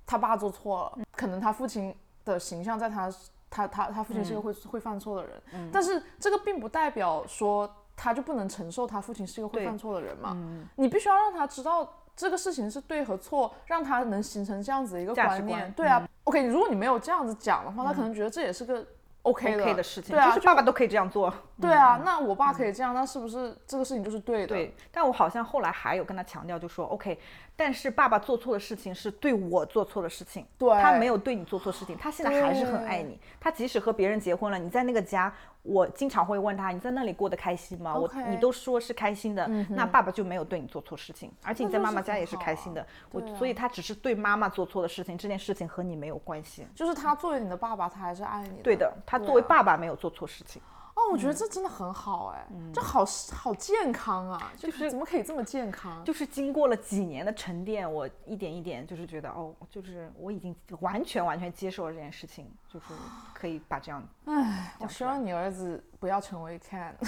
[0.08, 1.96] 他爸做错了，可能他父亲
[2.26, 3.14] 的形象在他
[3.50, 10.36] 他他他父亲是个会会犯错的人，但是这个并不代表说他就不能承受他父亲是一个会犯错的人嘛。
[10.78, 15.72] 你必须要让他知道这个事情是对和错，让他能形成这样子的一个观念。
[15.74, 18.84] 对啊，OK，如果你没有这样子讲的话，他可能觉得这也是个。
[19.24, 21.34] OK 的事情，对啊，爸爸都可以这样做。
[21.60, 24.48] 对啊，那我爸可以这样，那是不是这个事情就是对的？
[24.48, 24.74] 对。
[24.90, 27.20] 但我好像后来还有跟他强调，就说 OK，
[27.58, 33.20] 但是爸爸做错的事情是对我做错的事情，对，他没有对你做错事情，他现在还是很爱你。
[33.38, 35.34] 他即使和别人结婚了，你在那个家，
[35.64, 37.94] 我经常会问他，你在那里过得开心吗？
[37.94, 42.88] 我你都说是开心的，那爸爸就没有对你做错事情，而且你在妈妈家也是开心的。
[43.12, 46.66] 我所以他只是对妈妈做错的事情，这件事情和你没有关系。
[46.74, 48.62] 就是他作为你的爸爸，他还是爱你。
[48.62, 49.98] 对的，他作为爸爸没有。
[49.98, 50.77] 做错事情哦，
[51.12, 56.04] 我觉得这真的很好哎，这好好健康啊，就是怎么可以这么健康？
[56.04, 62.86] 就是经过了几年的沉淀，我一点一点就是觉得哦，就是我已经完全完全接受了这件事情，就是
[63.34, 64.04] 可以把这样。
[64.26, 66.94] 哎，我希望你儿子不要成为 Ken。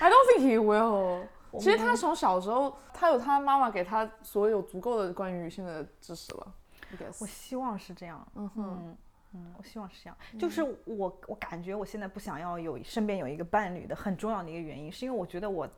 [0.00, 1.26] I don't think he will。
[1.60, 6.52] 其实他从小时候，他有他妈妈给他所有足够的关于女性的知识了。
[7.20, 8.96] 我希望是这样，嗯哼，嗯
[9.34, 10.16] 嗯，我希望是这样。
[10.38, 15.68] 就是我我感觉我现在不想要有身边有一个伴侣的很重要的一个原因，是因为我觉得我。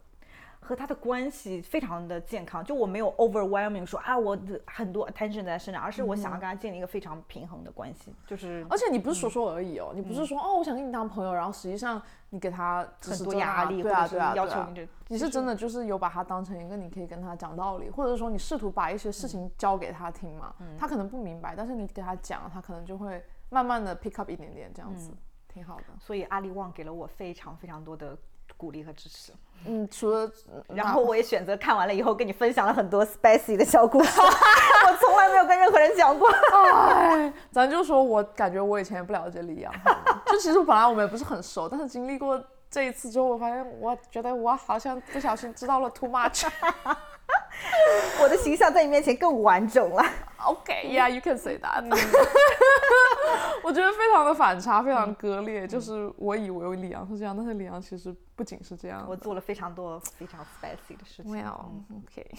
[0.58, 25.10] 和他的关系非常的健康，就我没有 overwhelming 说啊，我的很多 attention 在身上，而是我想要跟他建立一个非常平衡的关系，就是而且你不是说说而已哦，你不是说哦，我想跟你当朋友，然后实际上你给他很多压力，对对啊对啊要求你这，你是真的就是有把他当成一个你可以跟他讲道理，或者说你试图把一些事情教给他听嘛，他可能不明白，但是你给他讲，他可能就会慢慢的 pick up 一点点这样子，
[25.48, 25.84] 挺好的。
[26.00, 28.16] 所以阿里旺给了我非常非常多的
[28.56, 29.32] 鼓励和支持。
[29.64, 30.30] 嗯，除了
[30.68, 36.28] 然后我也选择看完了以后跟你分享了很多 spicy 的小故事， 我从来没有跟任何人讲过。
[36.30, 39.72] 哎，咱就说，我感觉我以前也不了解李阳，
[40.26, 46.46] 就其实本来我们也不是很熟，但是经历过这一次之后，我发现我觉得我好像不小心知道了 too much。
[48.22, 50.04] 我的形象在你面前更完整了。
[50.46, 51.84] OK，yeah，you can say that。
[53.62, 55.66] 我觉得非常的反差，非常割裂。
[55.66, 59.04] 就是我以为李阳是这样，但是李阳其实不仅是这样。
[59.08, 61.32] 我做了非常多非常 spicy 的事情。
[61.32, 62.30] Well，OK。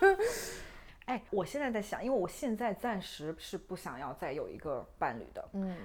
[1.06, 5.76] 哎，我现在在想，因为我现在暂时是不想要再有一个伴侣的，嗯，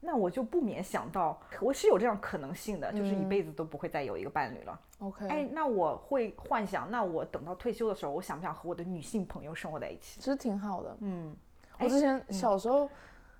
[0.00, 4.80] 那我就不免想到，我是有这样可能性的，就是一辈子都不会再有一个伴侣了。
[5.00, 5.28] OK。
[5.28, 10.18] 哎，那我会幻想，那我等到退休的时候，我想不想和我的女性朋友生活在一起？
[10.20, 10.96] 其实挺好的。
[11.00, 11.36] 嗯，
[11.78, 12.88] 我之前小时候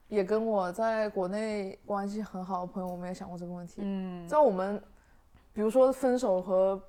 [0.08, 3.80] 也跟我在国内关系很好的朋友，我们也想过这个问题。
[3.82, 4.82] 嗯，在我们
[5.52, 6.80] 比如说分手和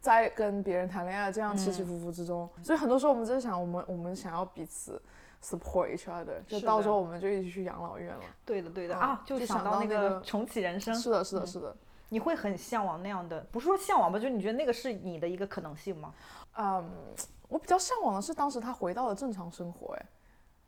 [0.00, 5.00] 在跟别人谈恋爱这样起起伏伏之中，所以很多时候我们在想，我们我们想要彼此
[5.44, 8.22] support each other，就到时候我们就一起去养老院了。
[8.46, 11.76] 对的，对的、嗯啊，就就想想到那个个重启人生，是的，是的，是的。
[12.08, 16.14] 你会很向往那样的，不是说向往吧，就是你觉得那个是你的一个可能性吗？
[16.56, 16.84] 嗯，
[17.48, 20.06] 我比较向往的是当时他回到了正常生活，哎。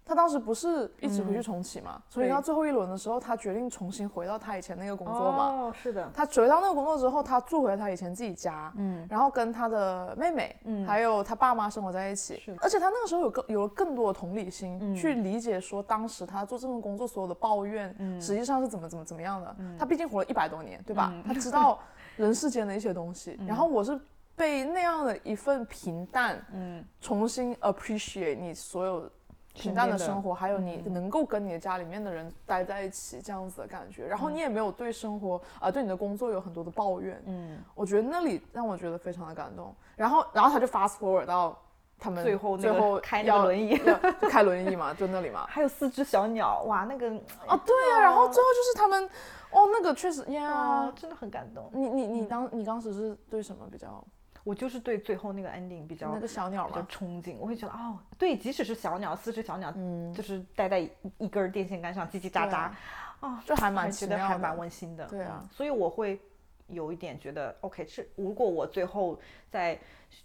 [0.06, 5.46] 他当时不是一直回去重启嘛，所以到最后一轮的时候，他决定重新回到他以前那个工作嘛。
[5.48, 12.38] 哦，是的，他回到那个工作之后，他住回了他以前自己家，嗯，然后跟他的妹妹，嗯还有他爸妈生活在一起。
[12.38, 19.56] 是的而且他那个时候有更有了更多的同理心，嗯去理解说当时他做这份工作所有的抱怨，嗯实际上是怎么怎么怎么样的。
[19.58, 21.10] 嗯他毕竟活了一百多年，对吧？
[21.12, 21.80] 嗯他知道
[22.16, 23.36] 人世间的一些东西。
[23.44, 23.98] 然后我是
[24.36, 29.10] 被那样的一份平淡，嗯，重新 appreciate 你所有
[29.56, 39.74] 平淡的生活，还有你能够跟你的家里面的人待在一起这样子的感觉，然后你也没有对生活啊、呃对你的工作有很多的抱怨，嗯，我觉得那里让我觉得非常的感动。
[39.96, 41.58] 然后，然后他就 fast forward 到
[41.98, 43.78] 他们最后那个最后开那个要轮椅
[44.20, 45.46] 就开轮椅嘛，就那里嘛。
[45.50, 47.08] 还有四只小鸟，哇，那个
[47.46, 49.04] 啊，对呀、然后最后就是他们，
[49.50, 51.70] 哦，那个确实呀啊，，真的很感动。
[51.72, 54.04] 你你你当你当时是对什么比较？
[54.46, 60.88] 我就是对最后那个 ending 比较那个小鸟比较，憧憬，我会觉得哦，对，即使是小鸟，四只小鸟，嗯，就是待在一
[61.18, 62.78] 一根电线杆上叽叽喳喳对啊，
[63.18, 65.04] 啊，就还蛮觉得还蛮温馨的。
[65.08, 66.20] 对啊嗯所以我会
[66.68, 69.18] 有一点觉得，OK，是如果我最后
[69.50, 69.76] 在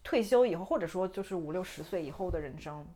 [0.04, 2.88] 退休以后，或者说就是五六十岁以后的人生，嗯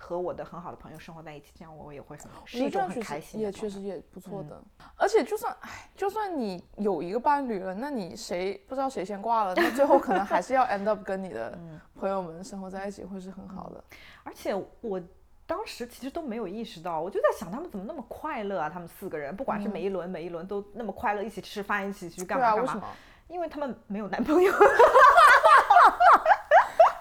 [0.00, 3.58] 和我的很好的朋友生活在一起，这样我也会很是一种很开心的状态。
[3.58, 4.60] 嗯确实也不错的。
[4.96, 13.84] 而且就算唉，就算你有一个伴侣了，那你谁不知道谁先挂了，那最后可能还是要 end up 跟你的 嗯朋友们生活在一起，会是很好的。
[14.24, 15.00] 而且我
[15.46, 18.70] 当时其实都没有意识到，我就在想他们怎么那么快乐啊？
[18.70, 22.82] 他们四个人，不管是每一轮、每一轮都那么快乐，一起吃饭，一起去干嘛干嘛。
[23.28, 24.52] 因为他们没有男朋友。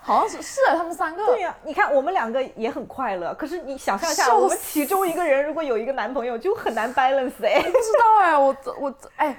[0.10, 1.26] 好像是是啊他们三个。
[1.28, 7.62] 对呀、你看我们两个也很快乐，可是你想象一下，我们其中一个人如果有一个男朋友，就很难 balance 哎。
[7.70, 9.38] 不知道哎、我我哎，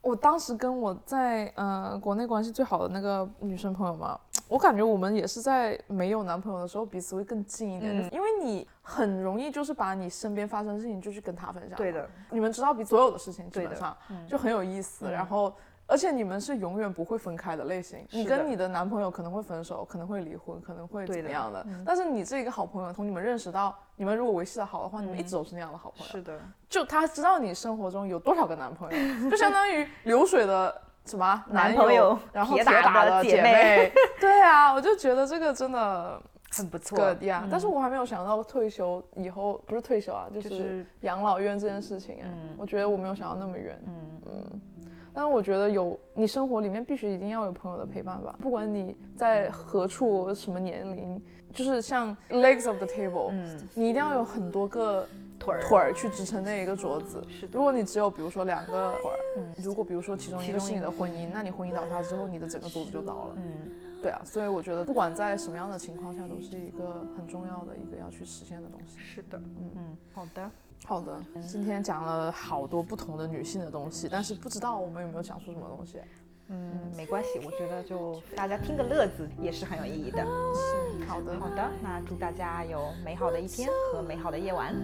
[0.00, 4.18] 我当时跟我在呃国内关系最好的那个女生朋友嘛，
[4.48, 11.76] 我感觉我们也是在没有男朋友的时候彼此会更近一点，嗯因为你很容易就是把你身边发生的事情就去跟他分享。
[11.76, 15.52] 对的，你们知道比所有的事情，基本上嗯就很有意思，然后。
[15.92, 21.62] 而且你们是永远不会分开的类型，你跟你的男朋友可能会分手，可能会离婚，可能会怎么样的。
[21.68, 26.10] 嗯但是你这一个好朋友，从你们认识到，你们如果维系的好的话，你们一直都是那样的好朋友。
[26.10, 28.98] 是的，就他知道你生活中有多少个男朋友，
[29.30, 30.74] 就相当于流水的
[31.04, 33.92] 什么男朋友然后铁打打的姐姐妹。
[34.18, 36.18] 对啊，我就觉得这个真的
[36.50, 36.96] 很不错。
[36.96, 43.78] good 呀、嗯但是我还没有想到退休以后不是退休啊，就就是是养老院这件事情啊、嗯我觉得我没有想到那么远。
[43.86, 44.60] 嗯，
[45.14, 55.06] 但是我觉得有你生活里面必须一定要有朋友的陪伴吧，不管你在何处什么年龄，就是像 legs of the table，、嗯，你一定要有很多个
[55.38, 57.22] 腿儿腿儿去支撑那一个桌子。
[57.50, 63.34] 如果你只有比如说两个腿儿，嗯如果比如说其中一个是你的婚姻，那你婚姻倒塌之后，你的整个桌子就倒了。
[63.36, 68.98] 嗯，对啊，所以我觉得不管在什么样的情况下，都是一个很重要的一个要去实现的东西。
[68.98, 70.50] 是的，嗯嗯，好的，
[70.84, 75.98] 好的，今天讲了好多不同的女性的东西，但是不知道我们有没有讲出什么东西。
[76.48, 80.22] 嗯，没关系，我觉得就大家听个乐子也是很有意义的。
[81.06, 84.74] 好的，好的，那祝大家有美好的一天和美好的夜晚，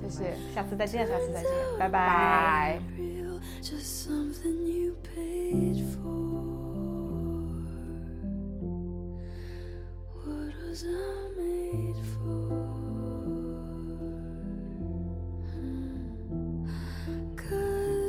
[0.00, 1.90] 谢谢，下次再见，下次再见，拜拜。
[1.90, 2.80] 拜。
[2.96, 6.40] real, just something you paid for.
[10.24, 10.88] What was I
[11.36, 12.59] made for?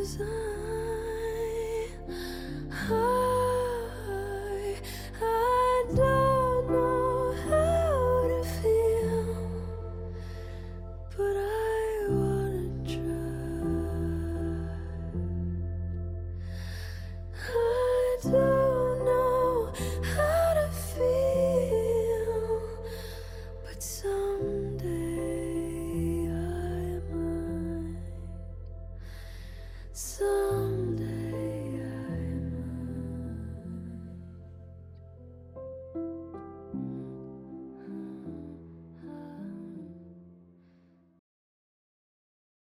[0.02, 1.88] Cause I,
[2.90, 3.21] I,